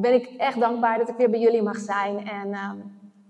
[0.00, 2.28] ben ik echt dankbaar dat ik weer bij jullie mag zijn.
[2.28, 2.78] En ehm,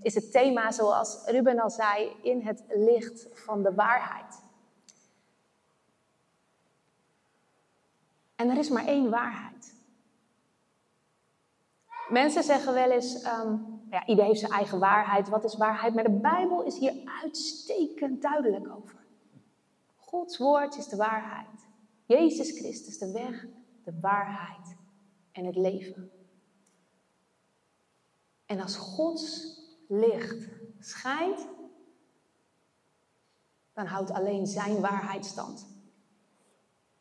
[0.01, 4.42] is het thema, zoals Ruben al zei, in het licht van de waarheid.
[8.37, 9.74] En er is maar één waarheid.
[12.09, 13.56] Mensen zeggen wel eens, ehm,
[13.91, 15.28] ja, ieder heeft zijn eigen waarheid.
[15.28, 15.95] Wat is waarheid?
[15.95, 18.96] Maar de Bijbel is hier uitstekend duidelijk over.
[19.96, 21.69] Gods woord is de waarheid.
[22.06, 23.46] Jezus Christus, de weg,
[23.84, 24.77] de waarheid
[25.32, 26.17] en het leven.
[28.48, 30.48] En als Gods licht
[30.79, 31.48] schijnt,
[33.73, 35.66] dan houdt alleen zijn waarheid stand.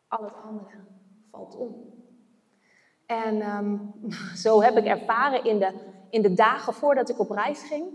[0.08, 0.78] Al het andere
[1.32, 1.94] valt om.
[3.06, 3.78] En ehm,
[4.44, 5.74] zo heb ik ervaren in de,
[6.10, 7.90] in de dagen voordat ik op reis ging,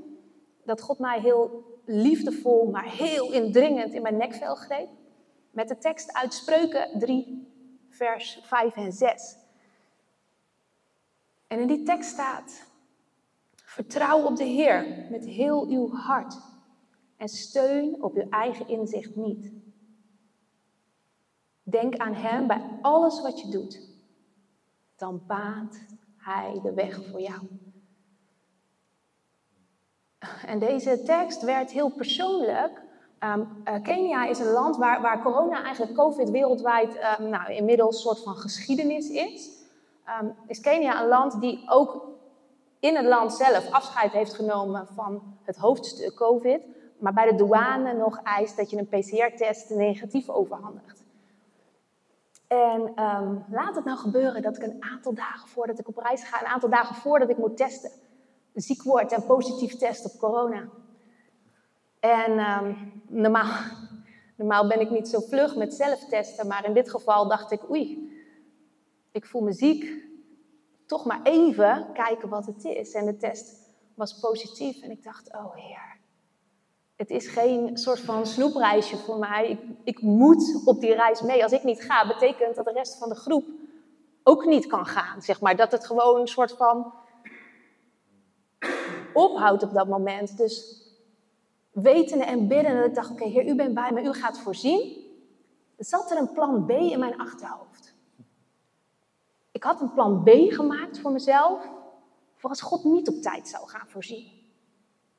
[0.65, 4.89] dat God mij heel liefdevol, maar heel indringend in mijn nekvel greep.
[5.51, 7.53] Met de tekst uit Spreuken 3,
[7.89, 9.37] vers 5 en 6.
[11.47, 12.71] En in die tekst staat:
[13.73, 16.41] Vertrouw op de Heer met heel uw hart
[17.17, 19.53] en steun op uw eigen inzicht niet.
[21.63, 23.81] Denk aan Hem bij alles wat je doet.
[24.97, 27.41] Dan baant Hij de weg voor jou.
[30.47, 32.83] En deze tekst werd heel persoonlijk.
[33.21, 38.03] Um, Kenia is een land waar, waar corona, eigenlijk COVID wereldwijd, um, nou, inmiddels een
[38.03, 39.51] soort van geschiedenis is.
[40.23, 42.12] Um, is Kenia een land die ook
[42.83, 46.63] in het land zelf afscheid heeft genomen van het hoofdstuk COVID,
[46.99, 51.05] maar bij de douane nog eist dat je een PCR-test negatief overhandigt.
[52.47, 56.23] En um, laat het nou gebeuren dat ik een aantal dagen voordat ik op reis
[56.23, 57.91] ga, een aantal dagen voordat ik moet testen,
[58.55, 60.69] ziek word en positief test op corona.
[62.01, 63.53] En um, normaal,
[64.37, 68.13] normaal ben ik niet zo vlug met zelftesten, maar in dit geval dacht ik, oei,
[69.13, 70.11] ik voel me ziek,
[70.93, 72.93] toch maar even kijken wat het is.
[72.93, 73.57] En de test
[73.95, 75.99] was positief en ik dacht, oh heer,
[76.97, 79.49] het is geen soort van snoepreisje voor mij.
[79.49, 81.43] Ik, ik moet op die reis mee.
[81.43, 83.45] Als ik niet ga, betekent dat de rest van de groep
[84.23, 85.23] ook niet kan gaan.
[85.23, 85.57] Zeg maar.
[85.57, 86.93] Dat het gewoon een soort van
[89.13, 90.37] ophoudt op dat moment.
[90.37, 90.83] Dus
[91.71, 94.97] wetende en bidden, dat ik dacht, oké, heer, u bent bij me, u gaat voorzien.
[95.79, 97.72] Zat er een plan B in mijn achterhoofd?
[99.63, 101.69] Ik had een plan B gemaakt voor mezelf,
[102.37, 104.27] voor als God niet op tijd zou gaan voorzien.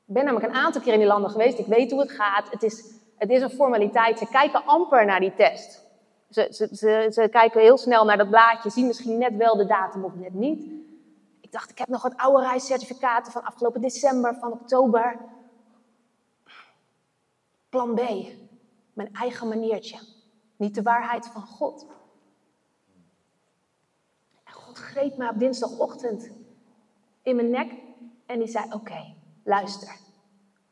[0.06, 2.50] Ik ben namelijk een aantal keer in die landen geweest, ik weet hoe het gaat.
[2.50, 5.84] Het is, het is een formaliteit, ze kijken amper naar die test.
[6.30, 9.66] Ze, ze, ze, ze kijken heel snel naar dat blaadje, zien misschien net wel de
[9.66, 10.64] datum of net niet.
[11.40, 15.18] Ik dacht, ik heb nog wat oude reiscertificaten van afgelopen december, van oktober.
[17.68, 18.00] Plan B,
[18.92, 19.98] mijn eigen maniertje.
[20.56, 21.86] Niet de waarheid van God.
[24.74, 26.30] God greep me op dinsdagochtend
[27.22, 27.72] in mijn nek
[28.26, 29.14] en die zei: Oké,
[29.44, 29.96] luister.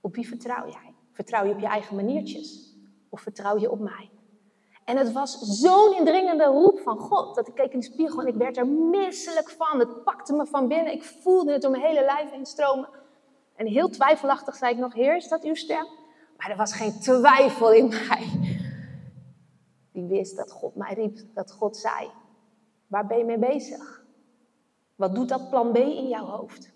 [0.00, 0.94] Op wie vertrouw jij?
[1.12, 2.76] Vertrouw je op je eigen maniertjes?
[3.08, 4.10] Of vertrouw je op mij?
[4.84, 8.26] En het was zo'n indringende roep van God dat ik keek in de spiegel en
[8.26, 9.78] ik werd er misselijk van.
[9.78, 10.92] Het pakte me van binnen.
[10.92, 12.88] Ik voelde het door mijn hele lijf heen stromen.
[13.56, 15.86] En heel twijfelachtig zei ik nog: Heer, is dat uw stem?
[16.36, 18.30] Maar er was geen twijfel in mij.
[19.92, 22.10] Die wist dat God mij riep, dat God zei:
[22.92, 24.04] Waar ben je mee bezig?
[24.94, 26.70] Wat doet dat plan B in jouw hoofd?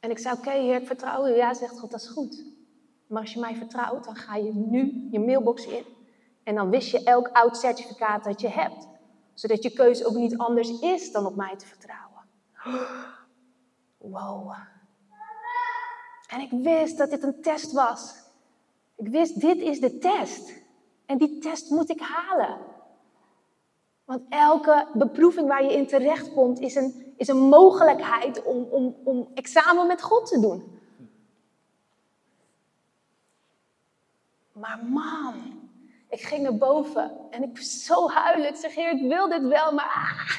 [0.00, 1.34] En ik zei, oké heer, ik vertrouw u.
[1.34, 2.44] Ja, zegt God, dat is goed.
[3.06, 5.84] Maar als je mij vertrouwt, dan ga je nu je mailbox in.
[6.42, 8.88] En dan wist je elk oud certificaat dat je hebt.
[9.34, 12.22] Zodat je keuze ook niet anders is dan op mij te vertrouwen.
[13.96, 14.52] Wow.
[16.28, 18.14] En ik wist dat dit een test was.
[18.96, 20.52] Ik wist, dit is de test.
[21.04, 22.74] En die test moet ik halen.
[24.06, 29.30] Want elke beproeving waar je in terechtkomt is een, is een mogelijkheid om, om, om
[29.34, 30.80] examen met God te doen.
[34.52, 35.34] Maar man,
[36.10, 38.48] ik ging naar boven en ik was zo huilen.
[38.48, 40.30] Ik zeg, Heer, ik wil dit wel, maar ah,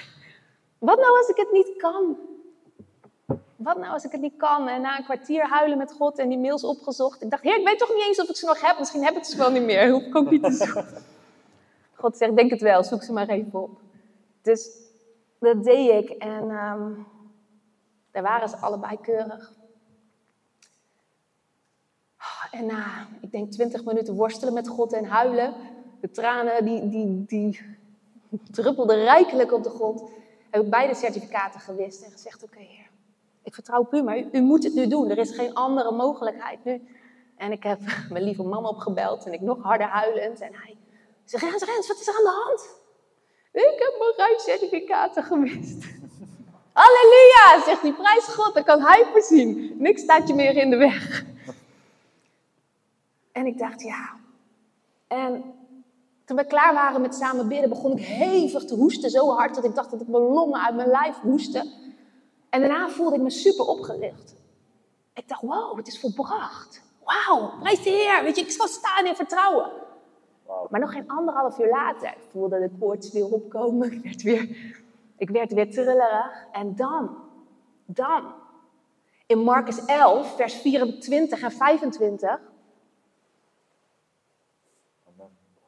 [0.77, 2.17] wat nou als ik het niet kan?
[3.55, 4.67] Wat nou als ik het niet kan?
[4.67, 7.21] En na een kwartier huilen met God en die mails opgezocht.
[7.21, 8.79] Ik dacht, Heer, ik weet toch niet eens of ik ze nog heb.
[8.79, 9.89] Misschien heb ik ze wel niet meer.
[9.89, 11.15] Hoef ik ook niet te zoeken.
[11.97, 13.81] God zegt, denk het wel, zoek ze maar even op.
[14.41, 14.69] Dus
[15.39, 17.05] dat deed ik en um,
[18.11, 19.55] daar waren ze allebei keurig.
[22.51, 25.53] En na, ik denk twintig minuten worstelen met God en huilen,
[26.01, 27.61] de tranen die, die, die
[28.51, 30.03] druppelden rijkelijk op de grond,
[30.49, 32.89] heb ik beide certificaten gewist en gezegd, oké heer,
[33.43, 35.09] ik vertrouw op u, maar u, u moet het nu doen.
[35.09, 36.87] Er is geen andere mogelijkheid nu.
[37.35, 37.79] En ik heb
[38.11, 40.77] mijn lieve man opgebeld en ik nog harder huilend en hij
[41.29, 42.75] zeg, Rens, Rens, wat is er aan de hand?
[43.51, 45.85] Ik heb mijn rijcertificaten gemist.
[46.73, 49.75] Halleluja, zegt hij, prijs God, dan kan hij voorzien.
[49.77, 51.25] Niks staat je meer in de weg.
[53.31, 54.15] En ik dacht, ja.
[55.07, 55.53] En
[56.25, 59.09] toen we klaar waren met samen bidden, begon ik hevig te hoesten.
[59.09, 61.71] Zo hard dat ik dacht dat ik mijn longen uit mijn lijf hoestte.
[62.49, 64.35] En daarna voelde ik me super opgericht.
[65.13, 66.81] Ik dacht, wow, het is volbracht.
[67.03, 68.23] Wauw, prijs de Heer.
[68.23, 69.71] Weet je, ik zal staan in vertrouwen.
[70.69, 73.91] Maar nog geen anderhalf uur later voelde de koorts weer opkomen.
[73.97, 74.75] Ik werd weer,
[75.17, 76.47] ik werd weer trillerig.
[76.51, 77.17] En dan,
[77.85, 78.33] dan,
[79.25, 82.39] in Marcus 11, vers 24 en 25,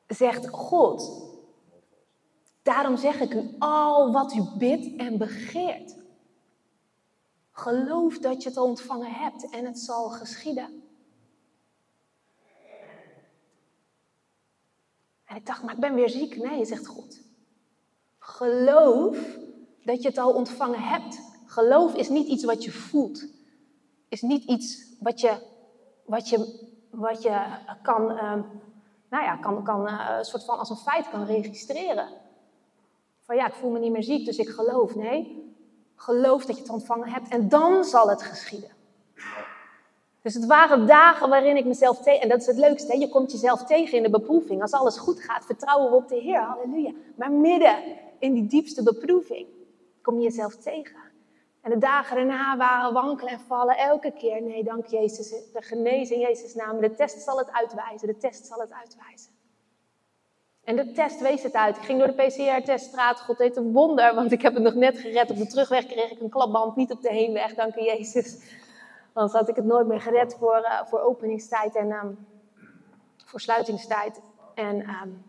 [0.08, 1.28] zegt God,
[2.62, 5.98] daarom zeg ik u al wat u bidt en begeert.
[7.52, 10.84] Geloof dat je het ontvangen hebt en het zal geschieden.
[15.29, 16.38] En ik dacht, maar ik ben weer ziek.
[16.38, 17.20] Nee, zegt God.
[18.20, 19.18] Geloof
[19.84, 21.20] dat je het al ontvangen hebt.
[21.46, 23.26] Geloof is niet iets wat je voelt.
[24.10, 25.38] Is niet iets wat je,
[26.06, 27.42] wat je, wat je
[27.82, 28.34] kan, uh,
[29.10, 32.08] nou ja, kan, kan uh, soort van als een feit kan registreren.
[33.22, 34.96] Van ja, ik voel me niet meer ziek, dus ik geloof.
[34.96, 35.54] Nee,
[35.96, 38.72] geloof dat je het ontvangen hebt en dan zal het geschieden.
[40.30, 42.22] Dus het waren dagen waarin ik mezelf tegen.
[42.22, 42.98] En dat is het leukste, hè?
[42.98, 44.62] je komt jezelf tegen in de beproeving.
[44.62, 46.40] Als alles goed gaat, vertrouwen we op de Heer.
[46.40, 46.92] Halleluja.
[47.16, 47.76] Maar midden
[48.20, 49.48] in die diepste beproeving
[50.02, 51.00] kom je jezelf tegen.
[51.62, 54.42] En de dagen daarna waren wankelen en vallen elke keer.
[54.42, 55.30] Nee, dank Jezus.
[55.30, 56.82] De genezing in Jezus' naam.
[56.82, 58.08] De test zal het uitwijzen.
[58.08, 59.32] De test zal het uitwijzen.
[60.64, 61.78] En de test wees het uit.
[61.78, 63.20] Ik ging door de PCR-teststraat.
[63.20, 65.30] God deed een wonder, want ik heb het nog net gered.
[65.30, 67.54] Op de terugweg kreeg ik een klapband, niet op de heenweg.
[67.54, 68.38] Dank u Jezus.
[69.20, 72.28] Anders had ik het nooit meer gered voor, uh, voor openingstijd en um,
[73.26, 74.22] voor sluitingstijd.
[74.54, 75.24] En um,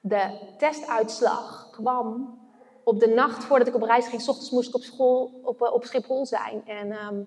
[0.00, 2.38] de testuitslag kwam
[2.84, 4.22] op de nacht voordat ik op reis ging.
[4.22, 6.66] S ochtends moest ik op school op, uh, op Schiphol zijn.
[6.66, 7.26] En um,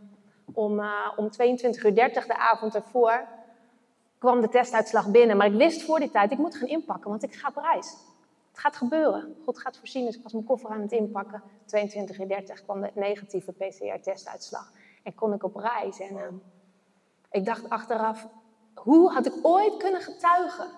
[0.53, 3.27] om, uh, om 22 uur 30 de avond ervoor
[4.17, 5.37] kwam de testuitslag binnen.
[5.37, 7.95] Maar ik wist voor die tijd, ik moet gaan inpakken, want ik ga op reis.
[8.49, 9.35] Het gaat gebeuren.
[9.45, 11.43] God gaat voorzien, dus ik was mijn koffer aan het inpakken.
[11.65, 14.71] 22 uur 30 kwam de negatieve PCR-testuitslag.
[15.03, 15.99] En kon ik op reis.
[15.99, 16.23] En uh,
[17.31, 18.27] ik dacht achteraf,
[18.73, 20.69] hoe had ik ooit kunnen getuigen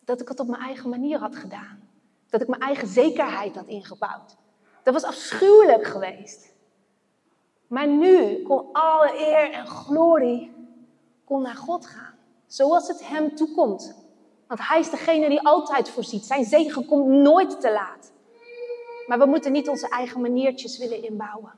[0.00, 1.88] dat ik het op mijn eigen manier had gedaan?
[2.28, 4.36] Dat ik mijn eigen zekerheid had ingebouwd.
[4.82, 6.54] Dat was afschuwelijk geweest.
[7.66, 10.54] Maar nu kon alle eer en glorie
[11.24, 12.14] kon naar God gaan.
[12.46, 14.04] Zoals het hem toekomt.
[14.46, 16.24] Want hij is degene die altijd voorziet.
[16.24, 18.12] Zijn zegen komt nooit te laat.
[19.06, 21.52] Maar we moeten niet onze eigen maniertjes willen inbouwen.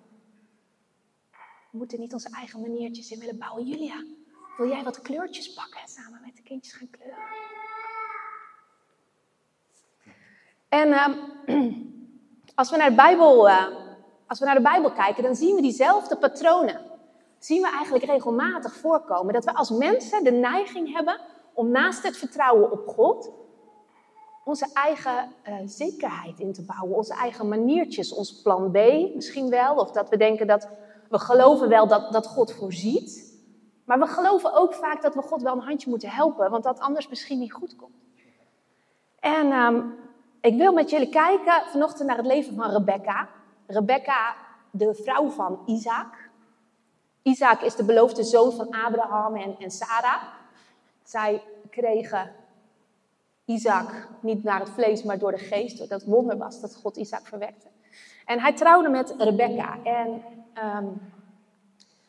[1.79, 3.67] Moeten niet onze eigen maniertjes in willen bouwen.
[3.67, 4.05] Julia,
[4.57, 7.19] wil jij wat kleurtjes pakken en samen met de kindjes gaan kleuren?
[10.69, 11.07] En uh,
[12.61, 13.67] als, we naar de Bijbel, uh,
[14.27, 16.81] als we naar de Bijbel kijken, dan zien we diezelfde patronen.
[17.39, 19.35] Zien we eigenlijk regelmatig voorkomen.
[19.35, 21.21] Dat we als mensen de neiging hebben
[21.55, 23.31] om naast het vertrouwen op God
[24.45, 26.97] onze eigen uh, zekerheid in te bouwen.
[26.97, 28.77] Onze eigen maniertjes, ons plan B
[29.15, 29.75] misschien wel.
[29.75, 30.69] Of dat we denken dat
[31.09, 33.37] we geloven wel dat, dat God voorziet.
[33.85, 36.81] Maar we geloven ook vaak dat we God wel een handje moeten helpen, want dat
[36.81, 37.97] anders misschien niet goed komt.
[39.21, 39.95] En um,
[40.41, 43.29] ik wil met jullie kijken vanochtend naar het leven van Rebecca.
[43.67, 44.35] Rebecca,
[44.71, 46.31] de vrouw van Isaac.
[47.23, 50.23] Isaac is de beloofde zoon van Abraham en, en Sarah.
[51.03, 52.33] Zij kregen
[53.45, 55.89] Isaac niet naar het vlees, maar door de geest.
[55.89, 57.69] Dat wonder was dat God Isaac verwekte.
[58.25, 59.79] En hij trouwde met Rebecca.
[59.83, 60.23] En
[60.65, 61.01] um,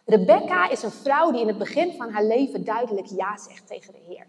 [0.05, 3.93] Rebecca is een vrouw die in het begin van haar leven duidelijk ja zegt tegen
[3.93, 4.25] de Heer.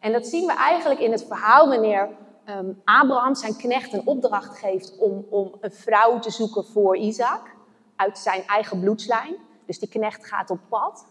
[0.00, 2.08] En dat zien we eigenlijk in het verhaal wanneer
[2.48, 7.54] um, Abraham zijn knecht een opdracht geeft om, om een vrouw te zoeken voor Isaac
[7.96, 9.36] uit zijn eigen bloedslijn.
[9.66, 11.06] Dus die knecht gaat op pad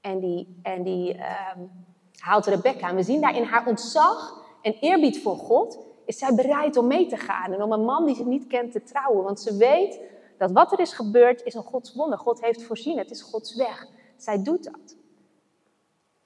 [0.00, 1.70] en die, en die um,
[2.18, 2.88] haalt Rebecca.
[2.88, 6.86] En we zien daar in haar ontzag en eerbied voor God is zij bereid om
[6.86, 9.24] mee te gaan en om een man die ze niet kent te trouwen.
[9.24, 10.00] Want ze weet
[10.38, 12.18] dat wat er is gebeurd is een Gods wonder.
[12.18, 13.86] God heeft voorzien, het is Gods weg.
[14.16, 14.96] Zij doet dat.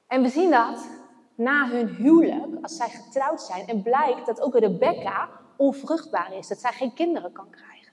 [0.07, 0.89] En we zien dat
[1.35, 6.59] na hun huwelijk, als zij getrouwd zijn, en blijkt dat ook Rebecca onvruchtbaar is, dat
[6.59, 7.93] zij geen kinderen kan krijgen.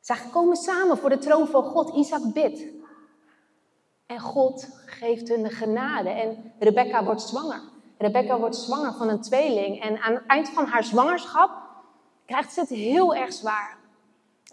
[0.00, 1.94] Zij komen samen voor de troon van God.
[1.94, 2.62] Isaac bidt.
[4.06, 7.60] En God geeft hun de genade en Rebecca wordt zwanger.
[7.98, 11.50] Rebecca wordt zwanger van een tweeling en aan het eind van haar zwangerschap
[12.26, 13.78] krijgt ze het heel erg zwaar.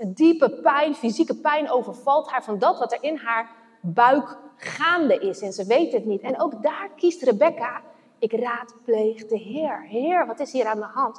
[0.03, 5.41] Diepe pijn, fysieke pijn overvalt haar van dat wat er in haar buik gaande is
[5.41, 6.21] en ze weet het niet.
[6.21, 7.81] En ook daar kiest Rebecca,
[8.19, 9.81] ik raadpleeg de Heer.
[9.81, 11.17] Heer, wat is hier aan de hand?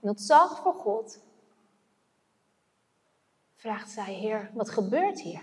[0.00, 1.20] En dat zag voor God
[3.62, 5.42] vraagt zij, Heer, wat gebeurt hier?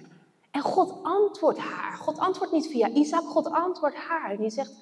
[0.51, 1.97] En God antwoordt haar.
[1.97, 4.31] God antwoordt niet via Isaac, God antwoordt haar.
[4.31, 4.73] En die zegt,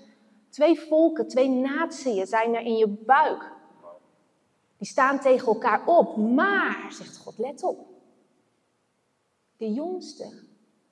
[0.50, 3.52] twee volken, twee naties zijn er in je buik.
[4.78, 6.18] Die staan tegen elkaar op.
[6.18, 7.88] Maar, zegt God, let op.
[9.58, 10.44] De jongste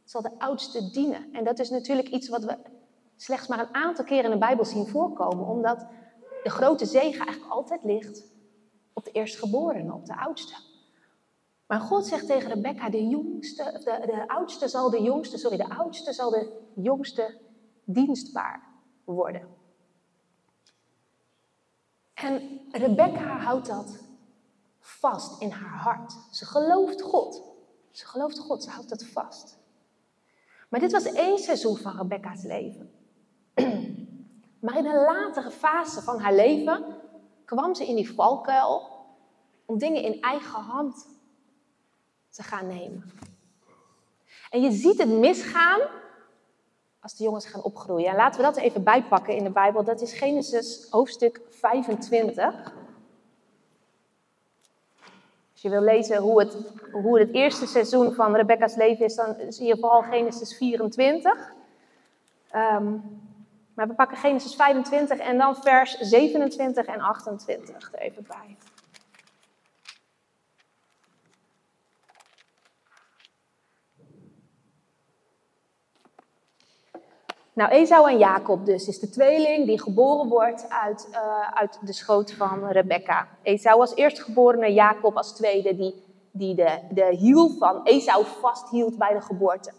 [0.03, 1.33] zal de oudste dienen.
[1.33, 2.57] En dat is natuurlijk iets wat we
[3.15, 5.47] slechts maar een aantal keren in de Bijbel zien voorkomen.
[5.47, 5.85] Omdat
[6.43, 8.23] de grote zegen eigenlijk altijd ligt
[8.93, 10.55] op de eerstgeborene, op de oudste.
[11.67, 15.69] Maar God zegt tegen Rebecca, de, jongste, de, de oudste zal de jongste, sorry, de
[15.69, 17.41] oudste zal de jongste
[17.83, 18.63] dienstbaar
[19.03, 19.54] worden.
[22.15, 24.03] En Rebecca houdt dat
[24.79, 26.13] vast in haar hart.
[26.31, 27.41] Ze gelooft God.
[27.91, 29.57] Ze gelooft God, ze houdt dat vast.
[30.69, 32.91] Maar dit was één seizoen van Rebecca's leven.
[34.59, 36.85] Maar in een latere fase van haar leven
[37.45, 38.89] kwam ze in die valkuil
[39.65, 41.07] om dingen in eigen hand
[42.29, 43.11] te gaan nemen.
[44.49, 45.81] En je ziet het misgaan
[47.05, 48.09] als de jongens gaan opgroeien.
[48.09, 49.83] En laten we dat even bijpakken in de Bijbel.
[49.83, 52.73] Dat is Genesis hoofdstuk 25.
[55.51, 56.57] Als je wil lezen hoe het,
[56.91, 61.53] hoe het eerste seizoen van Rebecca's leven is, dan zie je vooral Genesis 24.
[62.55, 63.03] Um,
[63.73, 68.57] maar we pakken Genesis 25 en dan vers 27 en 28 er even bij.
[77.55, 81.93] Nou, Esau en Jacob dus is de tweeling die geboren wordt uit, uh, uit de
[81.93, 83.27] schoot van Rebecca.
[83.41, 89.13] Esau was eerstgeborene, Jacob als tweede, die, die de, de hiel van Esau vasthield bij
[89.13, 89.71] de geboorte.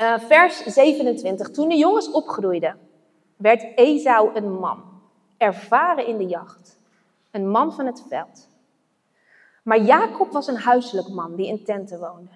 [0.00, 1.50] Uh, vers 27.
[1.50, 2.78] Toen de jongens opgroeiden,
[3.36, 4.82] werd Esau een man,
[5.36, 6.78] ervaren in de jacht,
[7.30, 8.48] een man van het veld.
[9.62, 12.30] Maar Jacob was een huiselijk man die in tenten woonde.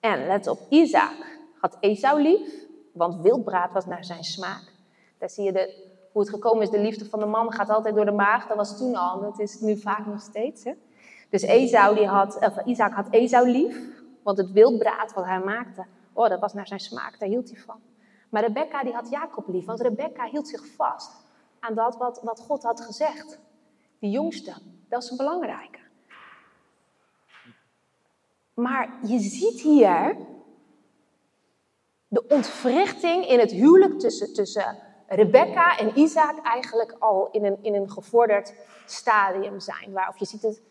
[0.00, 2.66] En let op, Isaac had Esau lief,
[2.98, 4.72] want wildbraad was naar zijn smaak.
[5.18, 6.70] Daar zie je hoe het gekomen is.
[6.70, 8.46] De liefde van de man gaat altijd door de maag.
[8.46, 10.64] Dat was toen al, dat is nu vaak nog steeds.
[10.64, 10.72] Hè?
[11.30, 13.78] Dus Esau die had, of Isaac had Esau lief,
[14.22, 17.60] want het wildbraad wat hij maakte, oh, dat was naar zijn smaak, daar hield hij
[17.60, 17.80] van.
[18.28, 21.10] Maar Rebecca die had Jacob lief, want Rebecca hield zich vast
[21.60, 23.38] aan dat wat, wat God had gezegd.
[23.98, 24.54] De jongste,
[24.88, 25.78] dat is een belangrijke.
[28.54, 30.16] Maar je ziet hier
[32.08, 37.74] de ontwrichting in het huwelijk tussen, tussen Rebecca en Isaac eigenlijk al in een, in
[37.74, 38.54] een gevorderd
[38.86, 39.92] stadium zijn.
[39.92, 40.62] Waar, of je ziet, het,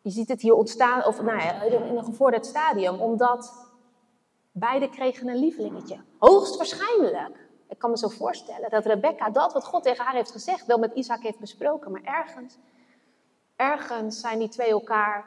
[0.00, 3.70] je ziet het hier ontstaan, of nou ja, in een gevorderd stadium, omdat
[4.52, 6.00] beide kregen een lievelingetje.
[6.18, 10.66] Hoogstwaarschijnlijk, ik kan me zo voorstellen, dat Rebecca dat wat God tegen haar heeft gezegd
[10.66, 11.90] wel met Isaac heeft besproken.
[11.90, 12.58] Maar ergens,
[13.56, 15.24] ergens zijn die twee elkaar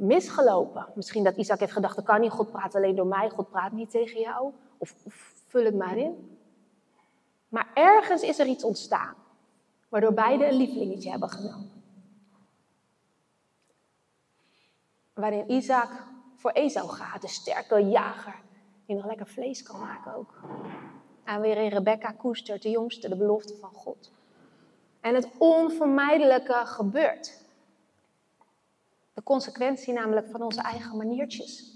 [0.00, 0.86] misgelopen.
[0.94, 3.72] Misschien dat Isaac heeft gedacht, dat kan niet, God praat alleen door mij, God praat
[3.72, 4.52] niet tegen jou.
[4.78, 6.38] Of, of vul het maar in.
[7.48, 9.14] Maar ergens is er iets ontstaan,
[9.88, 11.82] waardoor beide een lievelingetje hebben genomen.
[15.14, 15.90] Waarin Isaac
[16.34, 18.34] voor Esau gaat, de sterke jager,
[18.86, 20.40] die nog lekker vlees kan maken ook.
[21.24, 24.12] En weer in Rebecca koestert, de jongste, de belofte van God.
[25.00, 27.39] En het onvermijdelijke gebeurt.
[29.20, 31.74] De consequentie namelijk van onze eigen maniertjes.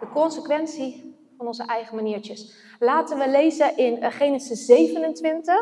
[0.00, 2.54] De consequentie van onze eigen maniertjes.
[2.78, 5.54] Laten we lezen in Genesis 27.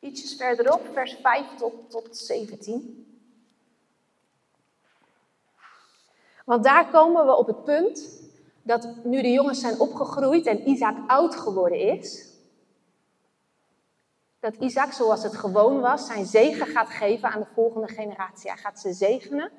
[0.00, 3.06] Ietsjes verderop, vers 5 tot, tot 17.
[6.44, 8.22] Want daar komen we op het punt
[8.62, 12.27] dat nu de jongens zijn opgegroeid en Isaac oud geworden is,
[14.40, 18.50] dat Isaac, zoals het gewoon was, zijn zegen gaat geven aan de volgende generatie.
[18.50, 19.50] Hij gaat ze zegenen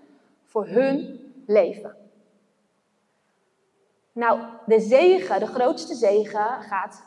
[0.45, 1.95] voor hun leven.
[4.11, 7.03] Nou, de zegen, de grootste zegen, gaat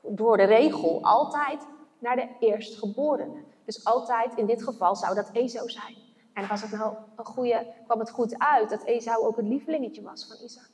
[0.00, 1.66] door de regel altijd
[1.98, 3.42] naar de eerstgeborene.
[3.64, 5.96] Dus altijd, in dit geval, zou dat Ezo zijn.
[6.32, 10.02] En was het nou een goede, kwam het goed uit dat Esau ook het lievelingetje
[10.02, 10.70] was van Isaac.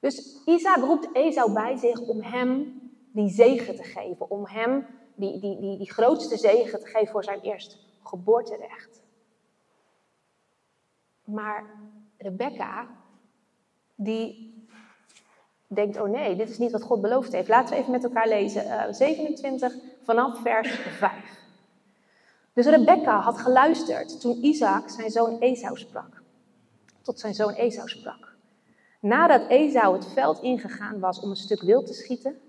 [0.00, 2.80] Dus Isaac roept Esau bij zich om hem
[3.12, 4.86] die zegen te geven, om hem
[5.20, 9.02] die, die, die, die grootste zegen te geven voor zijn eerst geboorterecht.
[11.24, 11.64] Maar
[12.18, 12.88] Rebecca,
[13.94, 14.54] die
[15.66, 17.48] denkt, oh nee, dit is niet wat God beloofd heeft.
[17.48, 18.64] Laten we even met elkaar lezen.
[18.64, 21.38] Uh, eh, 27 vanaf vers 5.
[22.52, 26.22] Dus Rebecca had geluisterd toen Isaac zijn zoon Esau sprak.
[27.02, 28.36] Tot zijn zoon Esau sprak.
[29.00, 32.40] Nadat Esau het veld ingegaan was om een stuk wild te schieten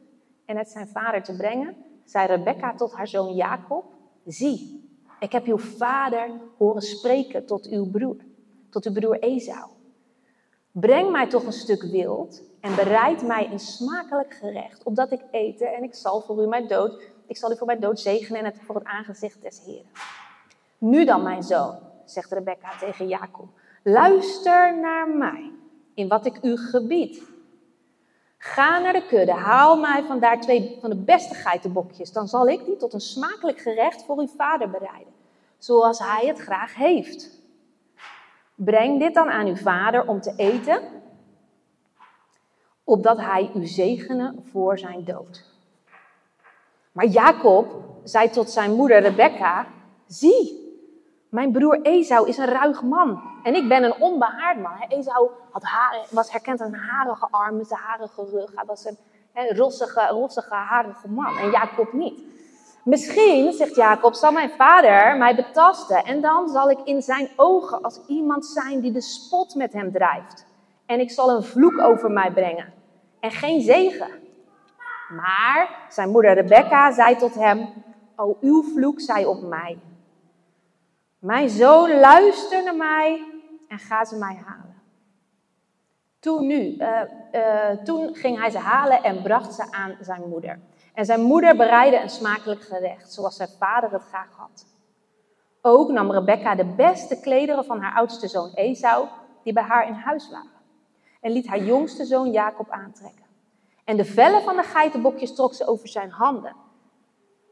[0.46, 3.86] en het zijn vader te brengen, zei Rebecca tot haar zoon Jacob:
[4.25, 4.89] Zie,
[5.20, 8.17] ik heb uw vader horen spreken tot uw broer,
[8.70, 9.70] tot uw broer Esau.
[10.72, 15.74] Breng mij toch een stuk wild en bereid mij een smakelijk gerecht, opdat ik eten
[15.74, 18.46] en ik zal voor u mijn dood, ik zal u voor mijn dood zegenen en
[18.46, 19.89] het voor het aangezicht des Heren.
[20.77, 23.48] Nu dan, mijn zoon, zegt Rebecca tegen Jacob,
[23.84, 25.51] luister naar mij
[25.93, 27.30] in wat ik u gebied.
[28.43, 32.12] Ga naar de kudde, haal mij vandaar twee van de beste geitenbokjes.
[32.12, 35.13] Dan zal ik die tot een smakelijk gerecht voor uw vader bereiden,
[35.57, 37.29] zoals hij het graag heeft.
[38.55, 40.81] Breng dit dan aan uw vader om te eten,
[42.83, 45.45] opdat hij u zegene voor zijn dood.
[46.91, 49.67] Maar Jacob zei tot zijn moeder Rebecca:
[50.07, 50.61] Zie,
[51.31, 54.85] mijn broer Esau is een ruig man en ik ben een onbehaard man.
[54.88, 58.51] Esau had haren, was herkend als een harige arm een harige rug.
[58.55, 58.97] Hij was een
[59.55, 62.23] rossige, rossige, harige man en Jacob niet.
[62.83, 67.81] Misschien, zegt Jacob, zal mijn vader mij betasten en dan zal ik in zijn ogen
[67.81, 70.45] als iemand zijn die de spot met hem drijft.
[70.85, 72.73] En ik zal een vloek over mij brengen
[73.19, 74.09] en geen zegen.
[75.09, 77.69] Maar zijn moeder Rebecca zei tot hem,
[78.15, 79.77] o uw vloek zij op mij.
[81.22, 83.24] Mijn zoon, luister naar mij
[83.68, 84.82] en ga ze mij halen.
[86.20, 87.01] Toen, nu, uh,
[87.32, 90.60] uh, toen ging hij ze halen en bracht ze aan zijn moeder.
[90.94, 94.66] En zijn moeder bereidde een smakelijk gerecht, zoals zijn vader het graag had.
[95.62, 99.08] Ook nam Rebecca de beste klederen van haar oudste zoon Esau,
[99.44, 100.60] die bij haar in huis waren,
[101.22, 103.25] en liet haar jongste zoon Jacob aantrekken.
[103.84, 106.56] En de vellen van de geitenbokjes trok ze over zijn handen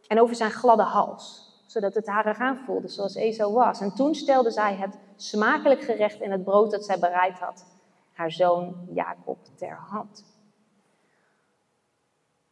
[0.07, 3.81] en over zijn gladde hals zodat het haar eraan voelde zoals Esau was.
[3.81, 7.65] En toen stelde zij het smakelijk gerecht in het brood dat zij bereid had,
[8.13, 10.25] haar zoon Jacob ter hand.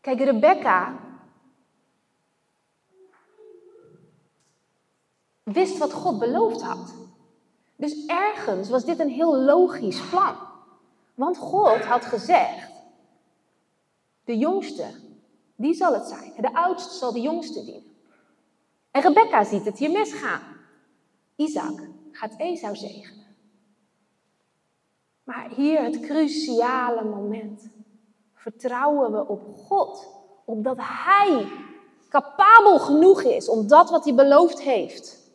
[0.01, 0.99] Kijk, Rebecca
[5.43, 6.93] wist wat God beloofd had.
[7.75, 10.35] Dus ergens was dit een heel logisch plan.
[11.13, 12.71] Want God had gezegd,
[14.23, 14.85] de jongste,
[15.55, 16.33] die zal het zijn.
[16.37, 17.86] De oudste zal de jongste dienen.
[18.97, 20.41] En Rebecca ziet het hier misgaan.
[21.35, 23.25] Isaac gaat Esau zegenen.
[25.23, 27.69] Maar hier het cruciale moment.
[28.33, 30.07] Vertrouwen we op God,
[30.45, 31.47] opdat Hij
[32.09, 35.31] capabel genoeg is om dat wat Hij beloofd heeft,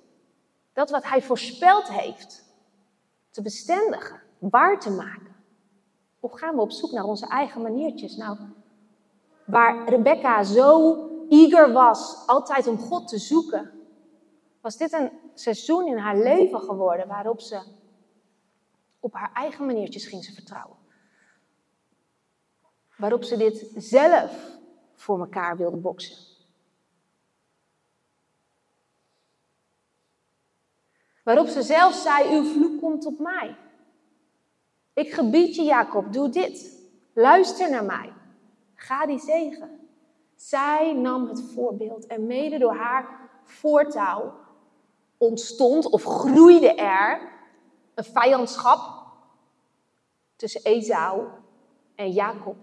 [0.73, 2.45] dat wat Hij voorspeld heeft,
[3.31, 5.35] te bestendigen, waar te maken?
[6.21, 8.17] Of gaan we op zoek naar onze eigen maniertjes?
[8.17, 8.39] Nou,
[9.45, 10.97] waar Rebecca zo
[11.33, 13.71] eager was altijd om God te zoeken,
[14.61, 17.63] was dit een seizoen in haar leven geworden waarop ze
[19.01, 20.77] op haar eigen maniertjes ging ze vertrouwen.
[22.97, 24.59] Waarop ze dit zelf
[24.95, 26.17] voor elkaar wilde boksen.
[31.25, 33.57] Waarop ze zelf zei: Uw vloek komt op mij.
[34.93, 36.81] Ik gebied je, Jacob, doe dit.
[37.15, 38.13] Luister naar mij.
[38.75, 39.82] Ga die zegen.
[40.43, 44.35] Zij nam het voorbeeld en mede door haar voortouw
[45.17, 47.33] ontstond of groeide er
[47.95, 49.07] een vijandschap
[50.37, 51.27] tussen Esau
[51.95, 52.57] en Jacob.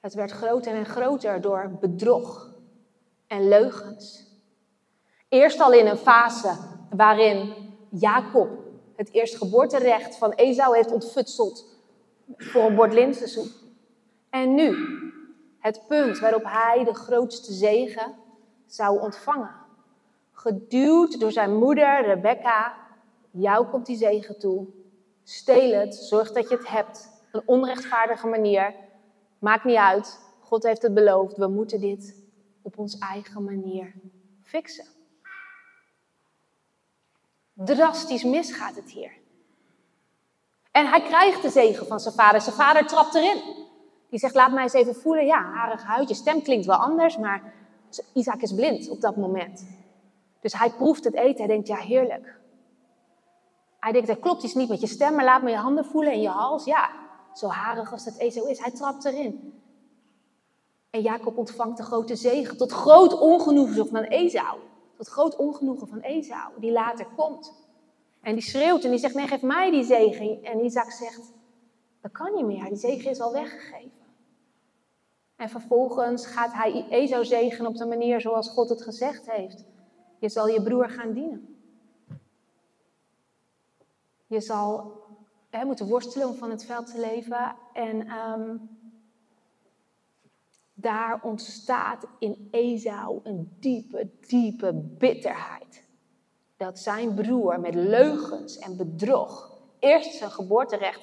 [0.00, 2.54] Het werd groter en groter door bedrog
[3.26, 4.26] en leugens.
[5.28, 6.56] Eerst al in een fase
[6.90, 7.54] waarin
[7.90, 8.48] Jacob
[8.96, 11.78] het eerstgeboorterecht van Esau heeft ontfutseld
[12.36, 13.48] voor een bord linzensoep.
[14.30, 14.74] En nu
[15.66, 18.14] het punt waarop hij de grootste zegen
[18.66, 19.54] zou ontvangen.
[20.32, 22.74] Geduwd door zijn moeder Rebecca,
[23.30, 24.66] jou komt die zegen toe.
[25.24, 27.10] Steel het, zorg dat je het hebt.
[27.32, 28.74] Een onrechtvaardige manier.
[29.38, 30.20] Maakt niet uit.
[30.40, 31.36] God heeft het beloofd.
[31.36, 32.14] We moeten dit
[32.62, 33.94] op ons eigen manier
[34.42, 34.86] fixen.
[37.52, 39.12] Drastisch misgaat het hier.
[40.70, 42.40] En hij krijgt de zegen van zijn vader.
[42.40, 43.65] Zijn vader trapt erin.
[44.10, 45.26] Die zegt, laat mij eens even voelen.
[45.26, 47.54] Ja, harig huid, je stem klinkt wel anders, maar
[48.12, 49.66] Isaac is blind op dat moment.
[50.40, 51.36] Dus hij proeft het eten.
[51.36, 52.38] Hij denkt, ja, heerlijk.
[53.80, 56.12] Hij denkt, er klopt iets niet met je stem, maar laat me je handen voelen
[56.12, 56.64] en je hals.
[56.64, 56.90] Ja,
[57.34, 58.58] zo harig als dat eten is.
[58.58, 59.60] Hij trapt erin.
[60.90, 62.56] En Jacob ontvangt de grote zegen.
[62.56, 64.58] Tot groot ongenoegen van Esau.
[64.96, 67.52] Tot groot ongenoegen van Esau, die later komt.
[68.22, 70.42] En die schreeuwt en die zegt, nee, geef mij die zegen.
[70.42, 71.32] En Isaac zegt,
[72.00, 74.04] dat kan niet meer, die zegen is al weggegeven.
[75.36, 79.64] En vervolgens gaat hij Esau zegenen op de manier zoals God het gezegd heeft.
[80.18, 81.56] Je zal je broer gaan dienen.
[84.26, 84.92] Je zal
[85.50, 87.56] hè, moeten worstelen om van het veld te leven.
[87.72, 88.68] En um,
[90.74, 95.84] daar ontstaat in Esau een diepe, diepe bitterheid.
[96.56, 101.00] Dat zijn broer met leugens en bedrog eerst zijn geboorterecht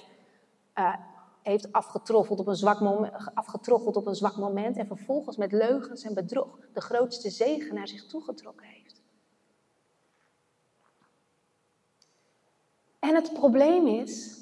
[0.76, 0.96] uh,
[1.42, 6.04] heeft afgetroffeld op, een zwak moment, afgetroffeld op een zwak moment en vervolgens met leugens
[6.04, 9.02] en bedrog de grootste zegen naar zich toegetrokken heeft.
[13.00, 14.42] En het probleem is,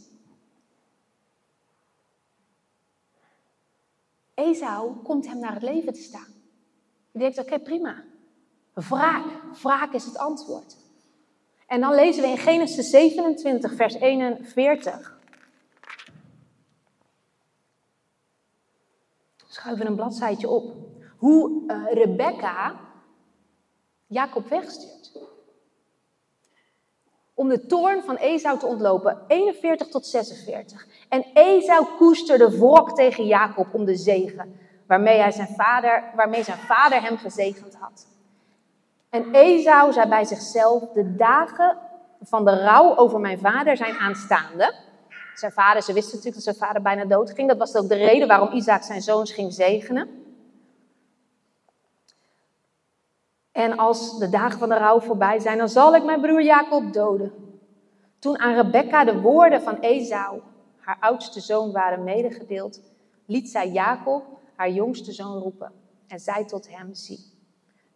[4.33, 6.33] Esau komt hem naar het leven te staan.
[7.11, 8.03] Hij denkt, oké, prima.
[8.73, 9.25] Wraak,
[9.61, 10.77] wraak is het antwoord.
[11.67, 15.19] En dan lezen we in Genesis 27, vers 41.
[19.61, 20.73] Schuiven een bladzijtje op.
[21.17, 22.79] Hoe uh, Rebecca
[24.07, 25.11] Jacob wegstuurt.
[27.33, 30.87] Om de toorn van Esau te ontlopen, 41 tot 46.
[31.09, 36.57] En Esau koesterde wrok tegen Jacob om de zegen, waarmee, hij zijn vader, waarmee zijn
[36.57, 38.07] vader hem gezegend had.
[39.09, 41.77] En Esau zei bij zichzelf: De dagen
[42.21, 44.73] van de rouw over mijn vader zijn aanstaande.
[45.35, 47.47] Zijn vader, ze wisten natuurlijk dat zijn vader bijna dood ging.
[47.47, 50.21] Dat was ook de reden waarom Isaac zijn zoons ging zegenen.
[53.51, 56.93] En als de dagen van de rouw voorbij zijn, dan zal ik mijn broer Jacob
[56.93, 57.33] doden.
[58.19, 60.41] Toen aan Rebecca de woorden van Esau,
[60.79, 62.81] haar oudste zoon, waren medegedeeld,
[63.25, 64.23] liet zij Jacob,
[64.55, 65.71] haar jongste zoon, roepen
[66.07, 67.19] en zei tot hem: Zie,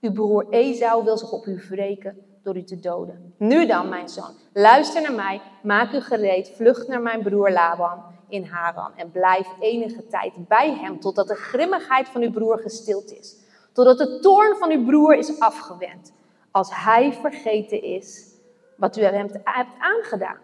[0.02, 3.34] uw broer Esau wil zich op u wreken door u te doden.
[3.38, 8.04] Nu dan, mijn zoon, luister naar mij, maak u gereed, vlucht naar mijn broer Laban
[8.28, 13.12] in Haran en blijf enige tijd bij hem totdat de grimmigheid van uw broer gestild
[13.12, 13.38] is,
[13.74, 16.14] totdat de toorn van uw broer is afgewend,
[16.52, 18.36] als hij vergeten is
[18.78, 19.46] wat u hem hebt
[19.80, 20.40] aangedaan,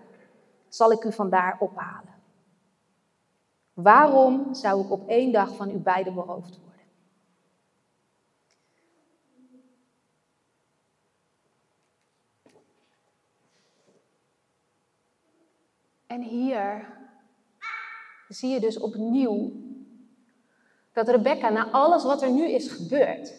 [0.69, 2.15] zal ik u vandaar ophalen.
[3.73, 6.70] Waarom zou ik op één dag van u beiden beroofd worden?
[16.11, 16.85] En hier
[18.27, 19.51] zie je dus opnieuw
[20.93, 23.33] dat Rebecca na alles wat er nu is gebeurd,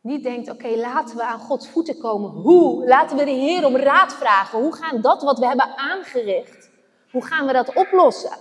[0.00, 2.30] niet denkt, oké, laten we aan Gods voeten komen.
[2.30, 2.86] Hoe?
[2.86, 4.60] Laten we de Heer om raad vragen.
[4.60, 6.70] Hoe gaan dat wat we hebben aangericht,
[7.10, 8.38] hoe gaan we dat oplossen?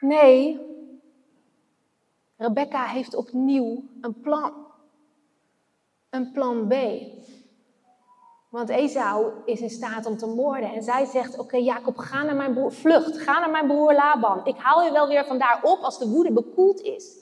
[0.00, 0.60] Nee,
[2.36, 4.66] Rebecca heeft opnieuw een plan.
[6.10, 6.74] Een plan B.
[8.50, 10.72] Want Esau is in staat om te moorden.
[10.72, 14.46] En zij zegt: Oké, Jacob, ga naar mijn broer, vlucht, ga naar mijn broer Laban.
[14.46, 17.18] Ik haal je wel weer vandaar op als de woede bekoeld is.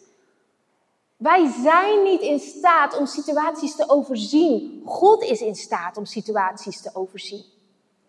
[1.17, 4.83] Wij zijn niet in staat om situaties te overzien.
[4.85, 7.45] God is in staat om situaties te overzien.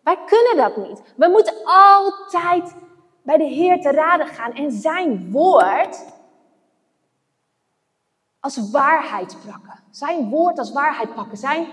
[0.03, 1.01] Wij kunnen dat niet.
[1.15, 2.75] We moeten altijd
[3.21, 6.05] bij de Heer te raden gaan en zijn woord
[8.39, 9.83] als waarheid pakken.
[9.91, 11.37] Zijn woord als waarheid pakken.
[11.37, 11.67] Zijn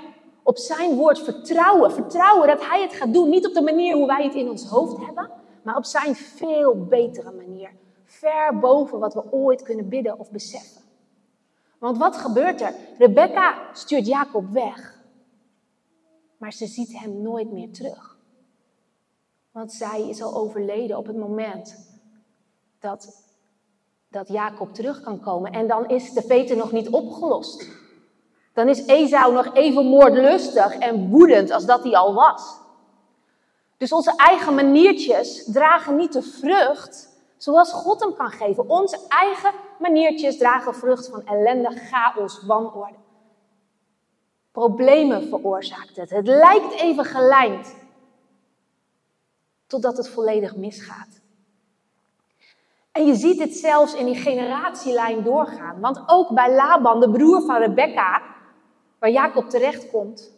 [0.46, 1.92] op zijn woord vertrouwen.
[1.92, 3.28] Vertrouwen dat hij het gaat doen.
[3.28, 5.30] Niet op de manier hoe wij het in ons hoofd hebben,
[5.62, 7.70] maar op zijn veel betere manier.
[8.04, 10.82] Ver boven wat we ooit kunnen bidden of beseffen.
[11.78, 12.74] Want wat gebeurt er?
[12.98, 15.04] Rebecca stuurt Jacob weg.
[16.37, 18.18] Maar ze ziet hem nooit meer terug.
[19.50, 21.76] Want zij is al overleden op het moment
[22.80, 23.24] dat,
[24.09, 25.52] dat Jacob terug kan komen.
[25.52, 27.75] En dan is de vete nog niet opgelost
[28.56, 32.58] dan is Esau nog even moordlustig en woedend als dat hij al was.
[33.76, 38.68] Dus onze eigen maniertjes dragen niet de vrucht zoals God hem kan geven.
[38.68, 42.94] Onze eigen maniertjes dragen vrucht van ellende, chaos, wanorde.
[44.52, 46.10] Problemen veroorzaakt het.
[46.10, 47.74] Het lijkt even gelijnd,
[49.66, 51.20] totdat het volledig misgaat.
[52.92, 55.80] En je ziet het zelfs in die generatielijn doorgaan.
[55.80, 58.34] Want ook bij Laban, de broer van Rebecca,
[58.98, 60.32] waar Jacob terechtkomt,